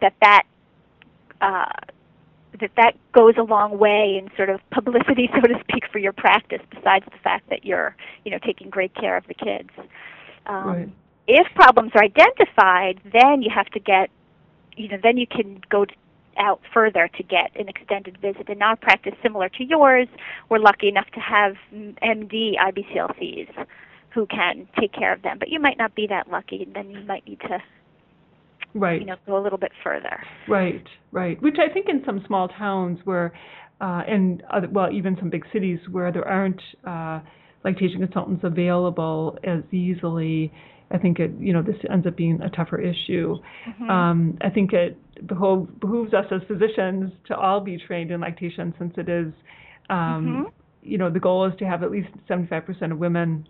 that 0.00 0.14
that 0.20 0.42
uh, 1.40 1.66
that 2.60 2.72
that 2.76 2.96
goes 3.12 3.34
a 3.38 3.42
long 3.42 3.78
way 3.78 4.20
in 4.20 4.30
sort 4.36 4.50
of 4.50 4.60
publicity, 4.70 5.28
so 5.34 5.40
to 5.40 5.58
speak, 5.60 5.84
for 5.90 5.98
your 5.98 6.12
practice. 6.12 6.60
Besides 6.70 7.04
the 7.06 7.18
fact 7.22 7.48
that 7.50 7.64
you're, 7.64 7.96
you 8.24 8.30
know, 8.30 8.38
taking 8.38 8.70
great 8.70 8.94
care 8.94 9.16
of 9.16 9.26
the 9.26 9.34
kids. 9.34 9.70
Um, 10.46 10.66
right. 10.66 10.88
If 11.28 11.46
problems 11.54 11.92
are 11.94 12.04
identified, 12.04 13.00
then 13.12 13.42
you 13.42 13.50
have 13.52 13.66
to 13.70 13.80
get, 13.80 14.10
you 14.76 14.88
know, 14.88 14.98
then 15.02 15.16
you 15.16 15.26
can 15.26 15.60
go 15.68 15.86
out 16.38 16.60
further 16.72 17.08
to 17.16 17.22
get 17.22 17.50
an 17.56 17.68
extended 17.68 18.18
visit. 18.18 18.48
In 18.48 18.62
our 18.62 18.76
practice, 18.76 19.14
similar 19.22 19.48
to 19.50 19.64
yours, 19.64 20.08
we're 20.48 20.58
lucky 20.58 20.88
enough 20.88 21.10
to 21.14 21.20
have 21.20 21.56
MD 21.72 22.54
IBCLCs 22.56 23.66
who 24.10 24.26
can 24.26 24.68
take 24.78 24.92
care 24.92 25.12
of 25.12 25.22
them. 25.22 25.38
But 25.38 25.48
you 25.48 25.60
might 25.60 25.78
not 25.78 25.94
be 25.94 26.06
that 26.06 26.30
lucky, 26.30 26.62
and 26.62 26.74
then 26.74 26.90
you 26.90 27.00
might 27.00 27.26
need 27.26 27.40
to 27.40 27.62
right. 28.74 29.00
you 29.00 29.06
know, 29.06 29.16
go 29.26 29.38
a 29.38 29.42
little 29.42 29.58
bit 29.58 29.72
further. 29.82 30.22
Right, 30.48 30.84
right. 31.12 31.40
Which 31.42 31.56
I 31.58 31.72
think 31.72 31.88
in 31.88 32.02
some 32.04 32.22
small 32.26 32.48
towns 32.48 32.98
where, 33.04 33.32
uh, 33.80 34.02
and 34.06 34.42
other, 34.52 34.68
well, 34.70 34.90
even 34.92 35.16
some 35.18 35.30
big 35.30 35.44
cities 35.52 35.78
where 35.90 36.12
there 36.12 36.26
aren't 36.26 36.60
uh, 36.86 37.20
lactation 37.64 38.00
consultants 38.00 38.44
available 38.44 39.38
as 39.44 39.62
easily, 39.72 40.52
I 40.90 40.98
think 40.98 41.18
it, 41.18 41.32
you 41.38 41.52
know, 41.52 41.62
this 41.62 41.76
ends 41.90 42.06
up 42.06 42.16
being 42.16 42.40
a 42.40 42.50
tougher 42.50 42.80
issue. 42.80 43.36
Mm-hmm. 43.68 43.90
Um, 43.90 44.38
I 44.40 44.50
think 44.50 44.72
it 44.72 44.96
behove, 45.26 45.80
behooves 45.80 46.14
us 46.14 46.26
as 46.30 46.42
physicians 46.46 47.12
to 47.26 47.36
all 47.36 47.60
be 47.60 47.78
trained 47.86 48.10
in 48.10 48.20
lactation 48.20 48.72
since 48.78 48.94
it 48.96 49.08
is, 49.08 49.32
um, 49.90 49.98
mm-hmm. 49.98 50.42
you 50.82 50.98
know, 50.98 51.10
the 51.10 51.20
goal 51.20 51.46
is 51.46 51.52
to 51.58 51.64
have 51.64 51.82
at 51.82 51.90
least 51.90 52.08
75% 52.28 52.92
of 52.92 52.98
women 52.98 53.48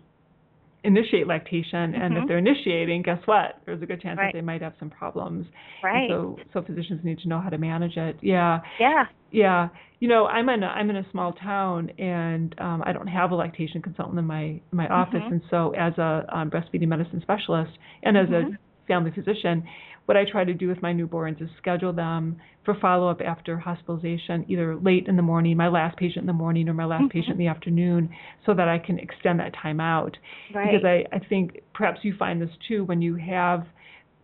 initiate 0.83 1.27
lactation, 1.27 1.95
and 1.95 2.13
mm-hmm. 2.13 2.17
if 2.17 2.27
they're 2.27 2.37
initiating, 2.37 3.01
guess 3.01 3.19
what? 3.25 3.61
There's 3.65 3.81
a 3.81 3.85
good 3.85 4.01
chance 4.01 4.17
right. 4.17 4.31
that 4.31 4.37
they 4.37 4.41
might 4.41 4.61
have 4.61 4.73
some 4.79 4.89
problems. 4.89 5.47
Right. 5.83 6.09
so, 6.09 6.37
so 6.53 6.61
physicians 6.61 7.01
need 7.03 7.19
to 7.19 7.27
know 7.27 7.41
how 7.41 7.49
to 7.49 7.57
manage 7.57 7.97
it. 7.97 8.17
Yeah. 8.21 8.59
Yeah. 8.79 9.03
Yeah. 9.31 9.69
You 9.99 10.07
know, 10.07 10.27
I'm 10.27 10.47
in 10.49 10.63
a, 10.63 10.67
I'm 10.67 10.89
in 10.89 10.97
a 10.97 11.05
small 11.11 11.33
town, 11.33 11.89
and 11.97 12.55
um, 12.59 12.83
I 12.85 12.93
don't 12.93 13.07
have 13.07 13.31
a 13.31 13.35
lactation 13.35 13.81
consultant 13.81 14.19
in 14.19 14.25
my 14.25 14.43
in 14.43 14.61
my 14.71 14.85
mm-hmm. 14.85 14.93
office, 14.93 15.23
and 15.25 15.41
so 15.49 15.71
as 15.71 15.97
a 15.97 16.25
um, 16.31 16.51
breastfeeding 16.51 16.87
medicine 16.87 17.19
specialist 17.21 17.71
and 18.03 18.15
as 18.15 18.27
mm-hmm. 18.27 18.53
a 18.53 18.57
family 18.87 19.11
physician, 19.11 19.63
what 20.07 20.15
I 20.15 20.23
try 20.23 20.45
to 20.45 20.53
do 20.53 20.69
with 20.69 20.81
my 20.81 20.93
newborns 20.93 21.41
is 21.41 21.49
schedule 21.57 21.91
them 21.91 22.37
for 22.63 22.75
follow 22.79 23.09
up 23.09 23.19
after 23.19 23.57
hospitalization, 23.57 24.45
either 24.47 24.77
late 24.77 25.07
in 25.07 25.17
the 25.17 25.21
morning, 25.21 25.57
my 25.57 25.67
last 25.67 25.97
patient 25.97 26.23
in 26.23 26.27
the 26.27 26.33
morning, 26.33 26.69
or 26.69 26.73
my 26.73 26.85
last 26.85 27.01
mm-hmm. 27.01 27.09
patient 27.09 27.33
in 27.33 27.37
the 27.39 27.47
afternoon, 27.47 28.09
so 28.45 28.53
that 28.53 28.69
I 28.69 28.79
can 28.79 28.99
extend 28.99 29.41
that 29.41 29.53
time 29.61 29.81
out. 29.81 30.15
Right. 30.55 30.71
Because 30.71 30.85
I, 30.85 31.15
I 31.15 31.19
think 31.19 31.59
perhaps 31.73 31.99
you 32.03 32.15
find 32.17 32.41
this 32.41 32.49
too 32.69 32.85
when 32.85 33.01
you 33.01 33.15
have 33.15 33.65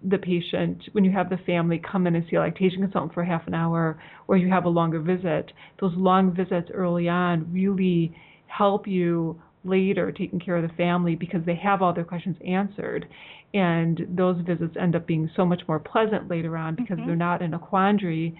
the 0.09 0.17
patient, 0.17 0.83
when 0.93 1.03
you 1.03 1.11
have 1.11 1.29
the 1.29 1.37
family 1.45 1.81
come 1.91 2.07
in 2.07 2.15
and 2.15 2.25
see 2.29 2.37
a 2.37 2.39
lactation 2.39 2.81
consultant 2.81 3.13
for 3.13 3.25
half 3.25 3.45
an 3.47 3.53
hour, 3.53 4.01
or 4.29 4.37
you 4.37 4.49
have 4.49 4.63
a 4.63 4.69
longer 4.69 5.01
visit, 5.01 5.51
those 5.81 5.93
long 5.97 6.33
visits 6.33 6.69
early 6.73 7.09
on 7.09 7.51
really 7.51 8.15
help 8.47 8.87
you 8.87 9.41
later 9.65 10.11
taking 10.11 10.39
care 10.39 10.57
of 10.57 10.63
the 10.63 10.75
family 10.75 11.15
because 11.15 11.41
they 11.45 11.55
have 11.55 11.81
all 11.81 11.93
their 11.93 12.03
questions 12.03 12.37
answered 12.45 13.05
and 13.53 14.01
those 14.09 14.37
visits 14.45 14.75
end 14.79 14.95
up 14.95 15.05
being 15.05 15.29
so 15.35 15.45
much 15.45 15.61
more 15.67 15.79
pleasant 15.79 16.29
later 16.29 16.57
on 16.57 16.75
because 16.75 16.97
mm-hmm. 16.97 17.07
they're 17.07 17.15
not 17.15 17.41
in 17.41 17.53
a 17.53 17.59
quandary 17.59 18.37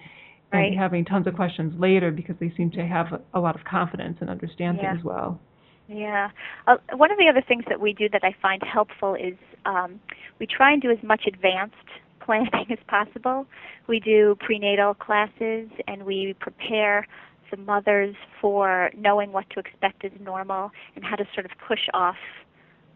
right. 0.52 0.68
and 0.68 0.78
having 0.78 1.04
tons 1.04 1.26
of 1.26 1.34
questions 1.34 1.72
later 1.78 2.10
because 2.10 2.34
they 2.40 2.52
seem 2.56 2.70
to 2.72 2.84
have 2.84 3.06
a, 3.12 3.38
a 3.38 3.40
lot 3.40 3.54
of 3.54 3.64
confidence 3.64 4.18
and 4.20 4.28
understand 4.28 4.78
yeah. 4.80 4.92
things 4.92 5.04
well. 5.04 5.40
Yeah. 5.88 6.30
Uh, 6.66 6.76
one 6.96 7.10
of 7.10 7.18
the 7.18 7.28
other 7.28 7.42
things 7.46 7.64
that 7.68 7.80
we 7.80 7.92
do 7.92 8.08
that 8.10 8.24
I 8.24 8.34
find 8.40 8.62
helpful 8.62 9.14
is 9.14 9.34
um, 9.66 10.00
we 10.40 10.46
try 10.46 10.72
and 10.72 10.80
do 10.80 10.90
as 10.90 11.02
much 11.02 11.24
advanced 11.26 11.76
planning 12.24 12.66
as 12.70 12.78
possible. 12.88 13.46
We 13.86 14.00
do 14.00 14.36
prenatal 14.40 14.94
classes 14.94 15.68
and 15.86 16.04
we 16.04 16.34
prepare 16.40 17.06
the 17.50 17.58
mothers 17.58 18.16
for 18.40 18.90
knowing 18.96 19.30
what 19.30 19.48
to 19.50 19.60
expect 19.60 20.04
as 20.04 20.12
normal 20.20 20.70
and 20.96 21.04
how 21.04 21.16
to 21.16 21.24
sort 21.34 21.44
of 21.44 21.52
push 21.68 21.86
off 21.92 22.16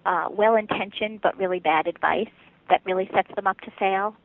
uh, 0.08 0.28
well-intentioned 0.30 1.20
but 1.22 1.36
really 1.38 1.60
bad 1.60 1.86
advice 1.86 2.34
that 2.70 2.80
really 2.84 3.08
sets 3.14 3.28
them 3.36 3.46
up 3.46 3.60
to 3.60 3.70
fail. 3.78 4.16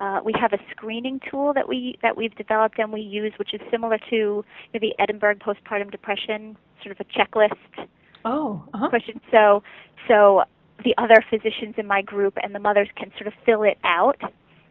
Uh, 0.00 0.20
we 0.24 0.34
have 0.38 0.52
a 0.52 0.58
screening 0.70 1.20
tool 1.30 1.52
that 1.54 1.66
we 1.68 1.98
that 2.02 2.16
we've 2.16 2.34
developed 2.34 2.78
and 2.78 2.92
we 2.92 3.00
use, 3.00 3.32
which 3.38 3.54
is 3.54 3.60
similar 3.70 3.98
to 4.10 4.16
you 4.16 4.44
know, 4.74 4.80
the 4.80 4.94
Edinburgh 4.98 5.36
postpartum 5.36 5.90
depression 5.90 6.56
sort 6.82 6.98
of 6.98 7.06
a 7.06 7.18
checklist 7.18 7.88
oh, 8.24 8.62
uh-huh. 8.74 8.88
question. 8.90 9.20
So 9.30 9.62
so 10.08 10.42
the 10.84 10.94
other 10.98 11.24
physicians 11.30 11.74
in 11.78 11.86
my 11.86 12.02
group 12.02 12.34
and 12.42 12.54
the 12.54 12.58
mothers 12.58 12.88
can 12.96 13.10
sort 13.16 13.26
of 13.26 13.32
fill 13.46 13.62
it 13.62 13.78
out, 13.84 14.20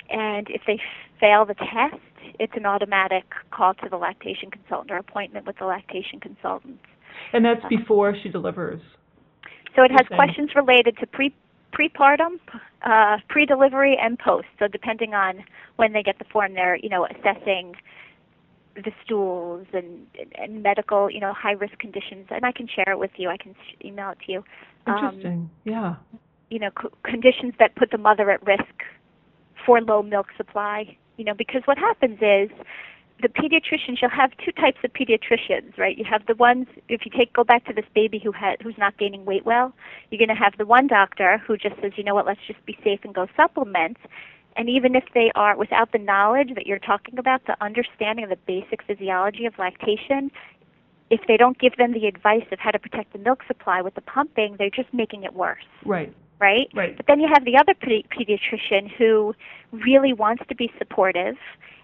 and 0.09 0.47
if 0.49 0.61
they 0.67 0.79
fail 1.19 1.45
the 1.45 1.55
test, 1.55 2.01
it's 2.39 2.53
an 2.55 2.65
automatic 2.65 3.25
call 3.51 3.73
to 3.75 3.89
the 3.89 3.97
lactation 3.97 4.51
consultant 4.51 4.91
or 4.91 4.97
appointment 4.97 5.47
with 5.47 5.57
the 5.57 5.65
lactation 5.65 6.19
consultant. 6.19 6.79
And 7.33 7.43
that's 7.43 7.65
before 7.69 8.15
she 8.21 8.29
delivers. 8.29 8.81
So 9.75 9.83
it 9.83 9.91
has 9.91 10.07
questions 10.07 10.51
related 10.55 10.97
to 10.97 11.07
pre 11.07 11.33
prepartum, 11.73 12.39
uh, 12.81 13.17
pre-delivery, 13.27 13.97
and 14.01 14.17
post. 14.17 14.47
So 14.57 14.67
depending 14.67 15.13
on 15.13 15.43
when 15.75 15.93
they 15.93 16.03
get 16.03 16.17
the 16.19 16.25
form, 16.25 16.53
they're 16.53 16.75
you 16.75 16.89
know 16.89 17.05
assessing 17.05 17.75
the 18.75 18.91
stools 19.03 19.67
and 19.73 20.07
and 20.35 20.63
medical 20.63 21.09
you 21.09 21.19
know 21.19 21.33
high 21.33 21.53
risk 21.53 21.77
conditions. 21.79 22.27
And 22.29 22.45
I 22.45 22.51
can 22.51 22.67
share 22.67 22.91
it 22.91 22.99
with 22.99 23.11
you. 23.17 23.29
I 23.29 23.38
can 23.38 23.55
email 23.83 24.11
it 24.11 24.19
to 24.25 24.31
you. 24.31 24.43
Interesting. 24.88 25.31
Um, 25.31 25.51
yeah. 25.65 25.95
You 26.49 26.59
know 26.59 26.69
c- 26.81 26.89
conditions 27.03 27.53
that 27.59 27.75
put 27.75 27.91
the 27.91 27.97
mother 27.97 28.31
at 28.31 28.45
risk 28.45 28.83
for 29.65 29.81
low 29.81 30.01
milk 30.01 30.27
supply. 30.38 30.97
You 31.17 31.25
know 31.25 31.33
because 31.33 31.61
what 31.65 31.77
happens 31.77 32.19
is 32.21 32.49
the 33.21 33.27
pediatricians 33.27 34.01
you'll 34.01 34.09
have 34.09 34.31
two 34.43 34.51
types 34.51 34.77
of 34.83 34.93
pediatricians 34.93 35.77
right? 35.77 35.97
You 35.97 36.05
have 36.05 36.25
the 36.25 36.35
ones 36.35 36.67
if 36.88 37.05
you 37.05 37.11
take 37.15 37.33
go 37.33 37.43
back 37.43 37.65
to 37.65 37.73
this 37.73 37.85
baby 37.93 38.19
who 38.19 38.31
had 38.31 38.61
who's 38.61 38.77
not 38.77 38.97
gaining 38.97 39.25
weight 39.25 39.45
well 39.45 39.73
you're 40.09 40.19
going 40.19 40.35
to 40.35 40.41
have 40.41 40.57
the 40.57 40.65
one 40.65 40.88
doctor 40.88 41.38
who 41.45 41.57
just 41.57 41.75
says 41.81 41.93
you 41.95 42.03
know 42.03 42.15
what? 42.15 42.25
Let's 42.25 42.39
just 42.47 42.63
be 42.65 42.77
safe 42.83 42.99
and 43.03 43.13
go 43.13 43.27
supplements 43.35 44.01
and 44.55 44.69
even 44.69 44.95
if 44.95 45.03
they 45.13 45.31
are 45.35 45.55
without 45.55 45.91
the 45.91 45.99
knowledge 45.99 46.51
that 46.55 46.65
you're 46.65 46.79
talking 46.79 47.17
about 47.17 47.45
the 47.45 47.55
understanding 47.63 48.23
of 48.23 48.29
the 48.29 48.38
basic 48.47 48.83
physiology 48.83 49.45
of 49.45 49.57
lactation 49.57 50.31
if 51.09 51.21
they 51.27 51.38
don't 51.38 51.57
give 51.57 51.75
them 51.77 51.93
the 51.93 52.05
advice 52.05 52.45
of 52.51 52.59
how 52.59 52.71
to 52.71 52.79
protect 52.79 53.13
the 53.13 53.19
milk 53.19 53.43
supply 53.47 53.81
with 53.81 53.95
the 53.95 54.01
pumping 54.01 54.55
they're 54.57 54.69
just 54.69 54.93
making 54.93 55.23
it 55.23 55.33
worse. 55.33 55.65
Right 55.85 56.13
right? 56.39 56.69
Right. 56.74 56.96
But 56.96 57.08
then 57.08 57.19
you 57.19 57.27
have 57.31 57.46
the 57.46 57.58
other 57.58 57.74
pedi- 57.74 58.05
pediatrician 58.08 58.91
who 58.98 59.36
really 59.72 60.13
wants 60.13 60.43
to 60.50 60.55
be 60.55 60.72
supportive 60.77 61.36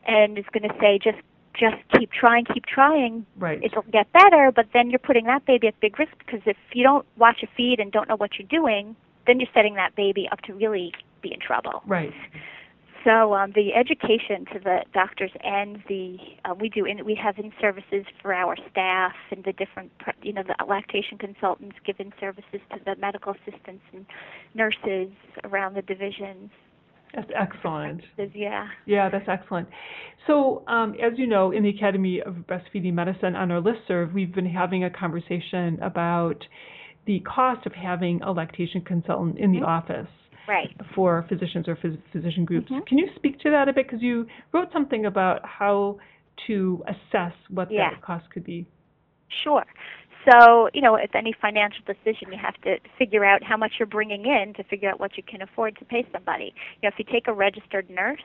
and 0.07 0.37
is 0.37 0.45
going 0.51 0.67
to 0.69 0.75
say 0.79 0.99
just 1.03 1.19
just 1.57 1.77
keep 1.97 2.11
trying, 2.11 2.43
keep 2.45 2.65
trying. 2.65 3.25
Right. 3.37 3.63
It'll 3.63 3.83
get 3.83 4.11
better, 4.11 4.51
but 4.53 4.67
then 4.73 4.89
you're 4.89 4.99
putting 4.99 5.25
that 5.25 5.45
baby 5.45 5.67
at 5.67 5.79
big 5.79 5.97
risk 5.97 6.11
because 6.19 6.41
if 6.45 6.57
you 6.73 6.83
don't 6.83 7.05
watch 7.17 7.43
a 7.43 7.47
feed 7.55 7.79
and 7.79 7.93
don't 7.93 8.09
know 8.09 8.17
what 8.17 8.31
you're 8.37 8.47
doing, 8.47 8.95
then 9.25 9.39
you're 9.39 9.49
setting 9.53 9.75
that 9.75 9.95
baby 9.95 10.27
up 10.31 10.41
to 10.41 10.53
really 10.53 10.91
be 11.21 11.33
in 11.33 11.39
trouble. 11.39 11.81
Right. 11.87 12.13
So 13.05 13.35
um, 13.35 13.51
the 13.53 13.75
education 13.75 14.45
to 14.51 14.59
the 14.59 14.79
doctors 14.91 15.29
and 15.43 15.77
the 15.87 16.17
uh, 16.43 16.55
we 16.59 16.69
do 16.69 16.85
in, 16.85 17.05
we 17.05 17.17
have 17.23 17.37
in 17.37 17.53
services 17.61 18.03
for 18.21 18.33
our 18.33 18.57
staff 18.71 19.13
and 19.29 19.43
the 19.43 19.53
different 19.53 19.91
you 20.23 20.33
know 20.33 20.41
the 20.41 20.65
lactation 20.65 21.19
consultants 21.19 21.75
give 21.85 21.97
in 21.99 22.11
services 22.19 22.59
to 22.71 22.79
the 22.83 22.95
medical 22.95 23.33
assistants 23.33 23.83
and 23.93 24.07
nurses 24.55 25.13
around 25.43 25.75
the 25.75 25.83
divisions. 25.83 26.49
That's 27.13 27.29
excellent. 27.39 28.01
Yeah. 28.33 28.67
Yeah, 28.85 29.09
that's 29.09 29.29
excellent. 29.29 29.69
So, 30.27 30.63
um, 30.67 30.95
as 30.95 31.17
you 31.17 31.27
know, 31.27 31.51
in 31.51 31.63
the 31.63 31.69
Academy 31.69 32.21
of 32.21 32.33
Breastfeeding 32.33 32.93
Medicine 32.93 33.35
on 33.35 33.51
our 33.51 33.61
listserv, 33.61 34.13
we've 34.13 34.33
been 34.33 34.49
having 34.49 34.83
a 34.83 34.89
conversation 34.89 35.79
about 35.81 36.43
the 37.05 37.19
cost 37.21 37.65
of 37.67 37.71
having 37.71 38.21
a 38.23 38.31
lactation 38.31 38.81
consultant 38.81 39.37
in 39.37 39.51
the 39.51 39.59
mm-hmm. 39.59 39.65
office 39.65 40.09
right. 40.47 40.75
for 40.93 41.25
physicians 41.29 41.67
or 41.67 41.75
phys- 41.75 42.01
physician 42.11 42.45
groups. 42.45 42.69
Mm-hmm. 42.71 42.83
Can 42.85 42.97
you 42.97 43.07
speak 43.15 43.39
to 43.41 43.49
that 43.51 43.67
a 43.67 43.73
bit? 43.73 43.87
Because 43.87 44.01
you 44.01 44.27
wrote 44.53 44.69
something 44.73 45.05
about 45.05 45.41
how 45.45 45.97
to 46.47 46.83
assess 46.87 47.33
what 47.49 47.71
yeah. 47.71 47.91
that 47.91 48.01
cost 48.01 48.29
could 48.29 48.43
be. 48.43 48.67
Sure. 49.43 49.65
So, 50.29 50.69
you 50.73 50.81
know, 50.81 50.93
with 50.93 51.13
any 51.13 51.33
financial 51.39 51.81
decision, 51.85 52.31
you 52.31 52.39
have 52.41 52.55
to 52.61 52.77
figure 52.97 53.23
out 53.23 53.43
how 53.43 53.57
much 53.57 53.73
you're 53.77 53.85
bringing 53.85 54.25
in 54.25 54.53
to 54.55 54.63
figure 54.63 54.89
out 54.89 54.99
what 54.99 55.17
you 55.17 55.23
can 55.23 55.41
afford 55.41 55.77
to 55.77 55.85
pay 55.85 56.05
somebody. 56.11 56.53
You 56.81 56.89
know, 56.89 56.93
if 56.93 56.95
you 56.97 57.05
take 57.11 57.27
a 57.27 57.33
registered 57.33 57.89
nurse 57.89 58.21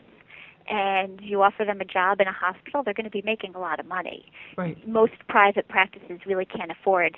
and 0.68 1.20
you 1.22 1.42
offer 1.42 1.64
them 1.64 1.80
a 1.80 1.84
job 1.84 2.20
in 2.20 2.26
a 2.26 2.32
hospital, 2.32 2.82
they're 2.82 2.94
going 2.94 3.04
to 3.04 3.10
be 3.10 3.22
making 3.22 3.54
a 3.54 3.58
lot 3.58 3.80
of 3.80 3.86
money. 3.86 4.24
Right. 4.56 4.76
Most 4.88 5.12
private 5.28 5.68
practices 5.68 6.20
really 6.26 6.46
can't 6.46 6.70
afford 6.70 7.16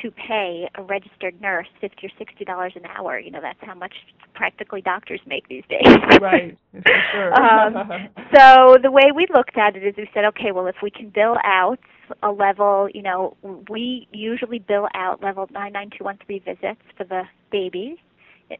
to 0.00 0.10
pay 0.10 0.68
a 0.76 0.82
registered 0.82 1.40
nurse 1.40 1.66
fifty 1.80 2.06
or 2.06 2.10
sixty 2.18 2.44
dollars 2.44 2.72
an 2.76 2.86
hour. 2.86 3.18
You 3.18 3.30
know, 3.30 3.40
that's 3.40 3.58
how 3.62 3.74
much 3.74 3.94
practically 4.34 4.80
doctors 4.80 5.20
make 5.26 5.48
these 5.48 5.64
days. 5.68 5.86
Right, 6.20 6.56
for 6.72 6.82
sure. 7.12 7.32
Um, 7.42 7.74
so 8.34 8.76
the 8.82 8.90
way 8.90 9.10
we 9.14 9.26
looked 9.34 9.56
at 9.56 9.76
it 9.76 9.84
is 9.84 9.94
we 9.96 10.08
said, 10.14 10.24
okay, 10.26 10.52
well, 10.52 10.66
if 10.66 10.76
we 10.82 10.90
can 10.90 11.10
bill 11.10 11.36
out 11.44 11.78
a 12.22 12.30
level, 12.30 12.88
you 12.92 13.02
know, 13.02 13.36
we 13.68 14.06
usually 14.12 14.58
bill 14.58 14.88
out 14.94 15.22
level 15.22 15.48
99213 15.52 16.42
visits 16.44 16.80
for 16.96 17.04
the 17.04 17.22
baby 17.50 18.00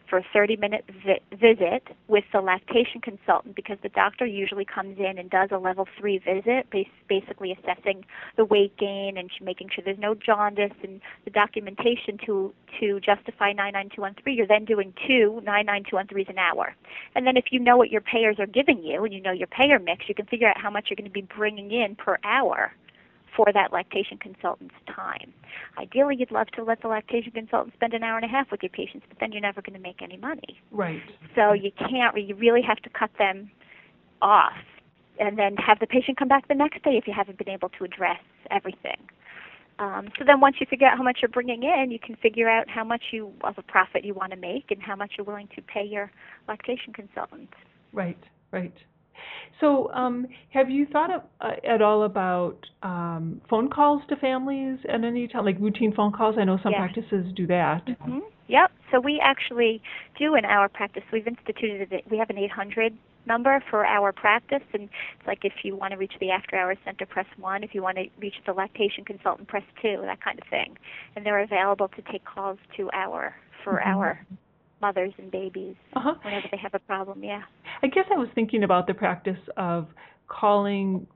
for 0.08 0.18
a 0.18 0.24
30 0.32 0.56
minute 0.56 0.84
vi- 1.04 1.20
visit 1.30 1.88
with 2.08 2.24
the 2.32 2.40
lactation 2.40 3.00
consultant 3.00 3.54
because 3.54 3.78
the 3.82 3.88
doctor 3.90 4.26
usually 4.26 4.64
comes 4.64 4.98
in 4.98 5.18
and 5.18 5.30
does 5.30 5.50
a 5.52 5.58
level 5.58 5.86
3 5.98 6.18
visit 6.18 6.68
bas- 6.70 6.86
basically 7.08 7.52
assessing 7.52 8.04
the 8.36 8.44
weight 8.44 8.76
gain 8.76 9.16
and 9.16 9.30
making 9.40 9.68
sure 9.68 9.82
there's 9.84 9.98
no 9.98 10.14
jaundice 10.14 10.72
and 10.82 11.00
the 11.24 11.30
documentation 11.30 12.18
to 12.24 12.52
to 12.80 13.00
justify 13.00 13.52
99213 13.52 14.36
you're 14.36 14.46
then 14.46 14.64
doing 14.64 14.92
two 15.06 15.42
99213s 15.44 16.28
an 16.30 16.38
hour. 16.38 16.74
And 17.14 17.26
then 17.26 17.36
if 17.36 17.46
you 17.50 17.60
know 17.60 17.76
what 17.76 17.90
your 17.90 18.00
payers 18.00 18.36
are 18.38 18.46
giving 18.46 18.82
you 18.82 19.04
and 19.04 19.12
you 19.12 19.20
know 19.20 19.32
your 19.32 19.48
payer 19.48 19.78
mix 19.78 20.08
you 20.08 20.14
can 20.14 20.26
figure 20.26 20.48
out 20.48 20.58
how 20.60 20.70
much 20.70 20.86
you're 20.88 20.96
going 20.96 21.08
to 21.08 21.10
be 21.10 21.22
bringing 21.36 21.70
in 21.72 21.94
per 21.96 22.18
hour 22.24 22.72
for 23.36 23.46
that 23.52 23.72
lactation 23.72 24.18
consultant's 24.18 24.74
time. 24.94 25.32
Ideally, 25.78 26.16
you'd 26.18 26.30
love 26.30 26.48
to 26.56 26.64
let 26.64 26.82
the 26.82 26.88
lactation 26.88 27.32
consultant 27.32 27.74
spend 27.74 27.94
an 27.94 28.02
hour 28.02 28.16
and 28.16 28.24
a 28.24 28.28
half 28.28 28.50
with 28.50 28.62
your 28.62 28.70
patients, 28.70 29.06
but 29.08 29.18
then 29.20 29.32
you're 29.32 29.40
never 29.42 29.62
going 29.62 29.74
to 29.74 29.82
make 29.82 30.02
any 30.02 30.16
money. 30.16 30.60
right. 30.70 31.02
So 31.34 31.52
you 31.52 31.70
can't. 31.78 32.16
You 32.16 32.34
really 32.34 32.62
have 32.62 32.78
to 32.78 32.90
cut 32.90 33.10
them 33.18 33.50
off, 34.20 34.52
and 35.18 35.38
then 35.38 35.56
have 35.56 35.78
the 35.80 35.86
patient 35.86 36.18
come 36.18 36.28
back 36.28 36.48
the 36.48 36.54
next 36.54 36.82
day 36.84 36.92
if 36.92 37.06
you 37.06 37.14
haven't 37.16 37.38
been 37.38 37.48
able 37.48 37.68
to 37.70 37.84
address 37.84 38.20
everything. 38.50 38.98
Um, 39.78 40.08
so 40.18 40.24
then, 40.24 40.40
once 40.40 40.56
you 40.60 40.66
figure 40.68 40.86
out 40.86 40.96
how 40.96 41.02
much 41.02 41.18
you're 41.22 41.28
bringing 41.28 41.62
in, 41.62 41.90
you 41.90 41.98
can 41.98 42.16
figure 42.16 42.48
out 42.48 42.68
how 42.68 42.84
much 42.84 43.02
you 43.10 43.32
of 43.42 43.54
a 43.58 43.62
profit 43.62 44.04
you 44.04 44.14
want 44.14 44.30
to 44.32 44.36
make 44.36 44.70
and 44.70 44.82
how 44.82 44.94
much 44.94 45.12
you're 45.16 45.24
willing 45.24 45.48
to 45.56 45.62
pay 45.62 45.84
your 45.84 46.10
lactation 46.46 46.92
consultant. 46.92 47.48
Right, 47.92 48.22
right. 48.52 48.74
So, 49.60 49.92
um, 49.92 50.26
have 50.50 50.70
you 50.70 50.86
thought 50.86 51.14
of, 51.14 51.22
uh, 51.40 51.52
at 51.68 51.82
all 51.82 52.02
about 52.04 52.58
um, 52.82 53.40
phone 53.48 53.70
calls 53.70 54.02
to 54.08 54.16
families 54.16 54.78
at 54.88 55.04
any 55.04 55.28
time, 55.28 55.44
like 55.44 55.58
routine 55.60 55.92
phone 55.94 56.12
calls? 56.12 56.36
I 56.38 56.44
know 56.44 56.58
some 56.62 56.72
Yeah. 56.72 56.78
practices 56.78 57.32
do 57.34 57.46
that. 57.46 57.88
hmm 58.02 58.20
Yep. 58.48 58.72
So 58.90 59.00
we 59.00 59.20
actually 59.20 59.80
do 60.18 60.34
in 60.34 60.44
our 60.44 60.68
practice. 60.68 61.04
We've 61.12 61.26
instituted 61.26 61.92
it. 61.92 62.04
We 62.10 62.18
have 62.18 62.28
an 62.28 62.36
800 62.38 62.92
number 63.24 63.62
for 63.70 63.86
our 63.86 64.12
practice, 64.12 64.62
and 64.74 64.82
it's 64.84 65.26
like 65.26 65.44
if 65.44 65.52
you 65.64 65.76
want 65.76 65.92
to 65.92 65.96
reach 65.96 66.12
the 66.20 66.30
after 66.30 66.56
hours 66.56 66.76
center, 66.84 67.06
press 67.06 67.26
one. 67.38 67.62
If 67.62 67.74
you 67.74 67.82
want 67.82 67.96
to 67.96 68.08
reach 68.18 68.34
the 68.44 68.52
lactation 68.52 69.04
consultant, 69.04 69.48
press 69.48 69.62
two. 69.80 70.02
That 70.02 70.20
kind 70.20 70.38
of 70.38 70.46
thing. 70.48 70.76
And 71.16 71.24
they're 71.24 71.40
available 71.40 71.88
to 71.88 72.02
take 72.10 72.24
calls 72.24 72.58
to 72.76 72.90
our 72.92 73.34
for 73.64 73.78
Mhm. 73.78 73.86
our 73.86 74.26
mothers 74.82 75.12
and 75.16 75.30
babies 75.30 75.76
Uh-huh. 75.94 76.14
whenever 76.22 76.46
they 76.50 76.58
have 76.58 76.74
a 76.74 76.78
problem. 76.80 77.22
Yeah. 77.24 77.42
I 77.82 77.86
guess 77.86 78.04
I 78.14 78.18
was 78.18 78.28
thinking 78.34 78.64
about 78.64 78.86
the 78.86 78.94
practice 78.94 79.38
of 79.56 79.88
calling 80.28 81.06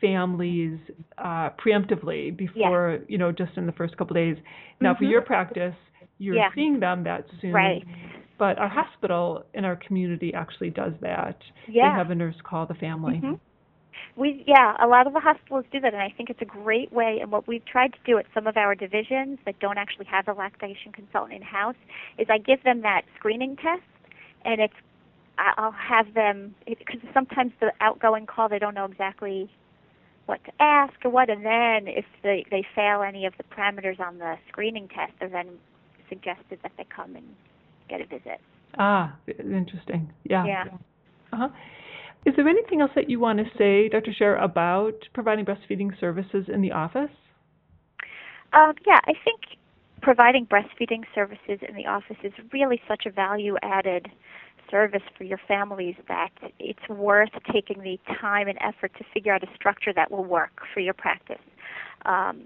families 0.00 0.78
uh, 1.18 1.50
preemptively 1.64 2.36
before, 2.36 2.98
you 3.08 3.16
know, 3.16 3.30
just 3.32 3.56
in 3.56 3.64
the 3.66 3.72
first 3.72 3.96
couple 3.96 4.14
days. 4.14 4.36
Now, 4.80 4.94
for 4.94 5.04
Mhm. 5.04 5.10
your 5.10 5.22
practice, 5.22 5.76
you're 6.18 6.34
Yeah. 6.36 6.50
seeing 6.54 6.80
them 6.80 7.04
that 7.04 7.24
soon. 7.40 7.52
Right. 7.52 7.84
But 8.38 8.58
our 8.58 8.68
hospital 8.68 9.44
in 9.54 9.64
our 9.64 9.76
community 9.76 10.34
actually 10.34 10.70
does 10.70 10.94
that. 11.00 11.36
Yeah. 11.68 11.90
They 11.90 11.94
have 11.96 12.10
a 12.10 12.14
nurse 12.16 12.40
call 12.42 12.66
the 12.66 12.74
family. 12.74 13.20
Mhm. 13.20 13.38
We 14.16 14.44
yeah, 14.46 14.76
a 14.82 14.86
lot 14.86 15.06
of 15.06 15.12
the 15.12 15.20
hospitals 15.20 15.64
do 15.72 15.80
that, 15.80 15.92
and 15.94 16.02
I 16.02 16.12
think 16.16 16.30
it's 16.30 16.42
a 16.42 16.46
great 16.46 16.92
way. 16.92 17.18
And 17.20 17.30
what 17.30 17.46
we've 17.48 17.64
tried 17.64 17.92
to 17.92 17.98
do 18.04 18.18
at 18.18 18.26
some 18.34 18.46
of 18.46 18.56
our 18.56 18.74
divisions 18.74 19.38
that 19.46 19.58
don't 19.60 19.78
actually 19.78 20.06
have 20.06 20.28
a 20.28 20.32
lactation 20.32 20.92
consultant 20.92 21.34
in 21.34 21.42
house 21.42 21.76
is 22.18 22.26
I 22.30 22.38
give 22.38 22.62
them 22.62 22.82
that 22.82 23.02
screening 23.16 23.56
test, 23.56 23.82
and 24.44 24.60
it's 24.60 24.74
I'll 25.38 25.72
have 25.72 26.14
them 26.14 26.54
because 26.66 27.00
sometimes 27.14 27.52
the 27.60 27.72
outgoing 27.80 28.26
call 28.26 28.48
they 28.48 28.58
don't 28.58 28.74
know 28.74 28.84
exactly 28.84 29.50
what 30.26 30.44
to 30.44 30.52
ask 30.60 30.94
or 31.04 31.10
what, 31.10 31.30
and 31.30 31.44
then 31.44 31.88
if 31.88 32.04
they 32.22 32.44
they 32.50 32.64
fail 32.74 33.02
any 33.02 33.26
of 33.26 33.34
the 33.38 33.44
parameters 33.44 33.98
on 33.98 34.18
the 34.18 34.36
screening 34.48 34.88
test, 34.88 35.12
they're 35.18 35.28
then 35.28 35.48
suggested 36.08 36.58
that 36.62 36.72
they 36.76 36.84
come 36.94 37.16
and 37.16 37.26
get 37.88 38.00
a 38.00 38.06
visit. 38.06 38.40
Ah, 38.78 39.16
interesting. 39.38 40.12
Yeah. 40.24 40.46
Yeah. 40.46 40.64
Uh-huh. 41.32 41.48
Is 42.24 42.34
there 42.36 42.48
anything 42.48 42.80
else 42.80 42.92
that 42.94 43.10
you 43.10 43.18
want 43.18 43.38
to 43.40 43.44
say, 43.58 43.88
Dr. 43.88 44.12
Scher, 44.12 44.42
about 44.42 44.94
providing 45.12 45.44
breastfeeding 45.44 45.98
services 45.98 46.46
in 46.48 46.62
the 46.62 46.70
office? 46.70 47.10
Um, 48.52 48.74
yeah, 48.86 49.00
I 49.04 49.14
think 49.24 49.40
providing 50.02 50.46
breastfeeding 50.46 51.04
services 51.14 51.58
in 51.66 51.74
the 51.74 51.86
office 51.86 52.16
is 52.22 52.32
really 52.52 52.80
such 52.86 53.06
a 53.06 53.10
value 53.10 53.56
added 53.62 54.08
service 54.70 55.02
for 55.16 55.24
your 55.24 55.40
families 55.48 55.96
that 56.08 56.30
it's 56.58 56.88
worth 56.88 57.30
taking 57.52 57.82
the 57.82 57.98
time 58.20 58.48
and 58.48 58.58
effort 58.60 58.92
to 58.98 59.04
figure 59.12 59.34
out 59.34 59.42
a 59.42 59.54
structure 59.54 59.92
that 59.92 60.10
will 60.10 60.24
work 60.24 60.62
for 60.72 60.80
your 60.80 60.94
practice. 60.94 61.42
Um, 62.06 62.42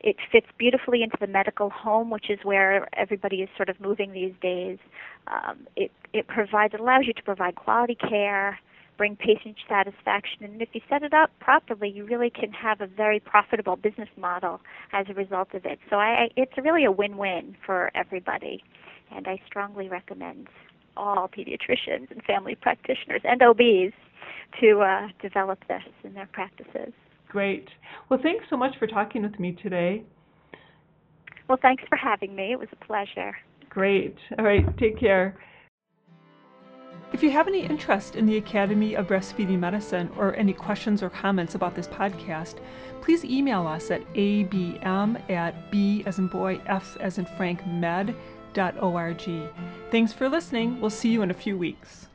it 0.00 0.16
fits 0.30 0.46
beautifully 0.58 1.02
into 1.02 1.16
the 1.20 1.26
medical 1.26 1.70
home, 1.70 2.10
which 2.10 2.30
is 2.30 2.38
where 2.44 2.88
everybody 2.96 3.38
is 3.38 3.48
sort 3.56 3.68
of 3.68 3.80
moving 3.80 4.12
these 4.12 4.32
days. 4.40 4.78
Um, 5.26 5.66
it, 5.76 5.90
it 6.12 6.28
provides, 6.28 6.74
it 6.74 6.80
allows 6.80 7.04
you 7.06 7.12
to 7.14 7.22
provide 7.22 7.56
quality 7.56 7.96
care, 7.96 8.58
bring 8.98 9.16
patient 9.16 9.56
satisfaction, 9.68 10.42
and 10.42 10.60
if 10.60 10.68
you 10.72 10.80
set 10.90 11.02
it 11.02 11.14
up 11.14 11.30
properly, 11.40 11.88
you 11.88 12.04
really 12.04 12.28
can 12.28 12.52
have 12.52 12.80
a 12.80 12.86
very 12.86 13.20
profitable 13.20 13.76
business 13.76 14.08
model 14.18 14.60
as 14.92 15.06
a 15.08 15.14
result 15.14 15.54
of 15.54 15.64
it. 15.64 15.78
So 15.88 15.96
I, 15.96 16.28
it's 16.36 16.52
really 16.62 16.84
a 16.84 16.92
win-win 16.92 17.56
for 17.64 17.90
everybody, 17.94 18.62
and 19.14 19.26
I 19.26 19.40
strongly 19.46 19.88
recommend 19.88 20.48
all 20.96 21.28
pediatricians 21.28 22.10
and 22.10 22.22
family 22.26 22.56
practitioners 22.56 23.22
and 23.24 23.40
OBs 23.40 23.94
to 24.60 24.80
uh, 24.80 25.08
develop 25.22 25.60
this 25.68 25.82
in 26.02 26.12
their 26.14 26.28
practices. 26.32 26.92
Great. 27.28 27.68
Well, 28.08 28.18
thanks 28.22 28.44
so 28.50 28.56
much 28.56 28.74
for 28.78 28.86
talking 28.86 29.22
with 29.22 29.38
me 29.38 29.56
today. 29.62 30.02
Well, 31.48 31.58
thanks 31.60 31.84
for 31.88 31.96
having 31.96 32.34
me. 32.34 32.52
It 32.52 32.58
was 32.58 32.68
a 32.72 32.84
pleasure. 32.84 33.36
Great. 33.70 34.16
All 34.38 34.44
right, 34.44 34.64
take 34.78 34.98
care. 34.98 35.38
If 37.10 37.22
you 37.22 37.30
have 37.30 37.48
any 37.48 37.64
interest 37.64 38.16
in 38.16 38.26
the 38.26 38.36
Academy 38.36 38.94
of 38.94 39.06
Breastfeeding 39.06 39.58
Medicine 39.58 40.10
or 40.18 40.34
any 40.34 40.52
questions 40.52 41.02
or 41.02 41.08
comments 41.08 41.54
about 41.54 41.74
this 41.74 41.88
podcast, 41.88 42.56
please 43.00 43.24
email 43.24 43.66
us 43.66 43.90
at 43.90 44.04
abm 44.12 45.30
at 45.30 45.70
b 45.70 46.02
as 46.04 46.18
in 46.18 46.26
boy, 46.26 46.60
f 46.66 46.98
as 47.00 47.16
in 47.16 47.24
Frank 47.24 47.66
med.org. 47.66 49.22
Thanks 49.90 50.12
for 50.12 50.28
listening. 50.28 50.80
We'll 50.82 50.90
see 50.90 51.08
you 51.08 51.22
in 51.22 51.30
a 51.30 51.34
few 51.34 51.56
weeks. 51.56 52.07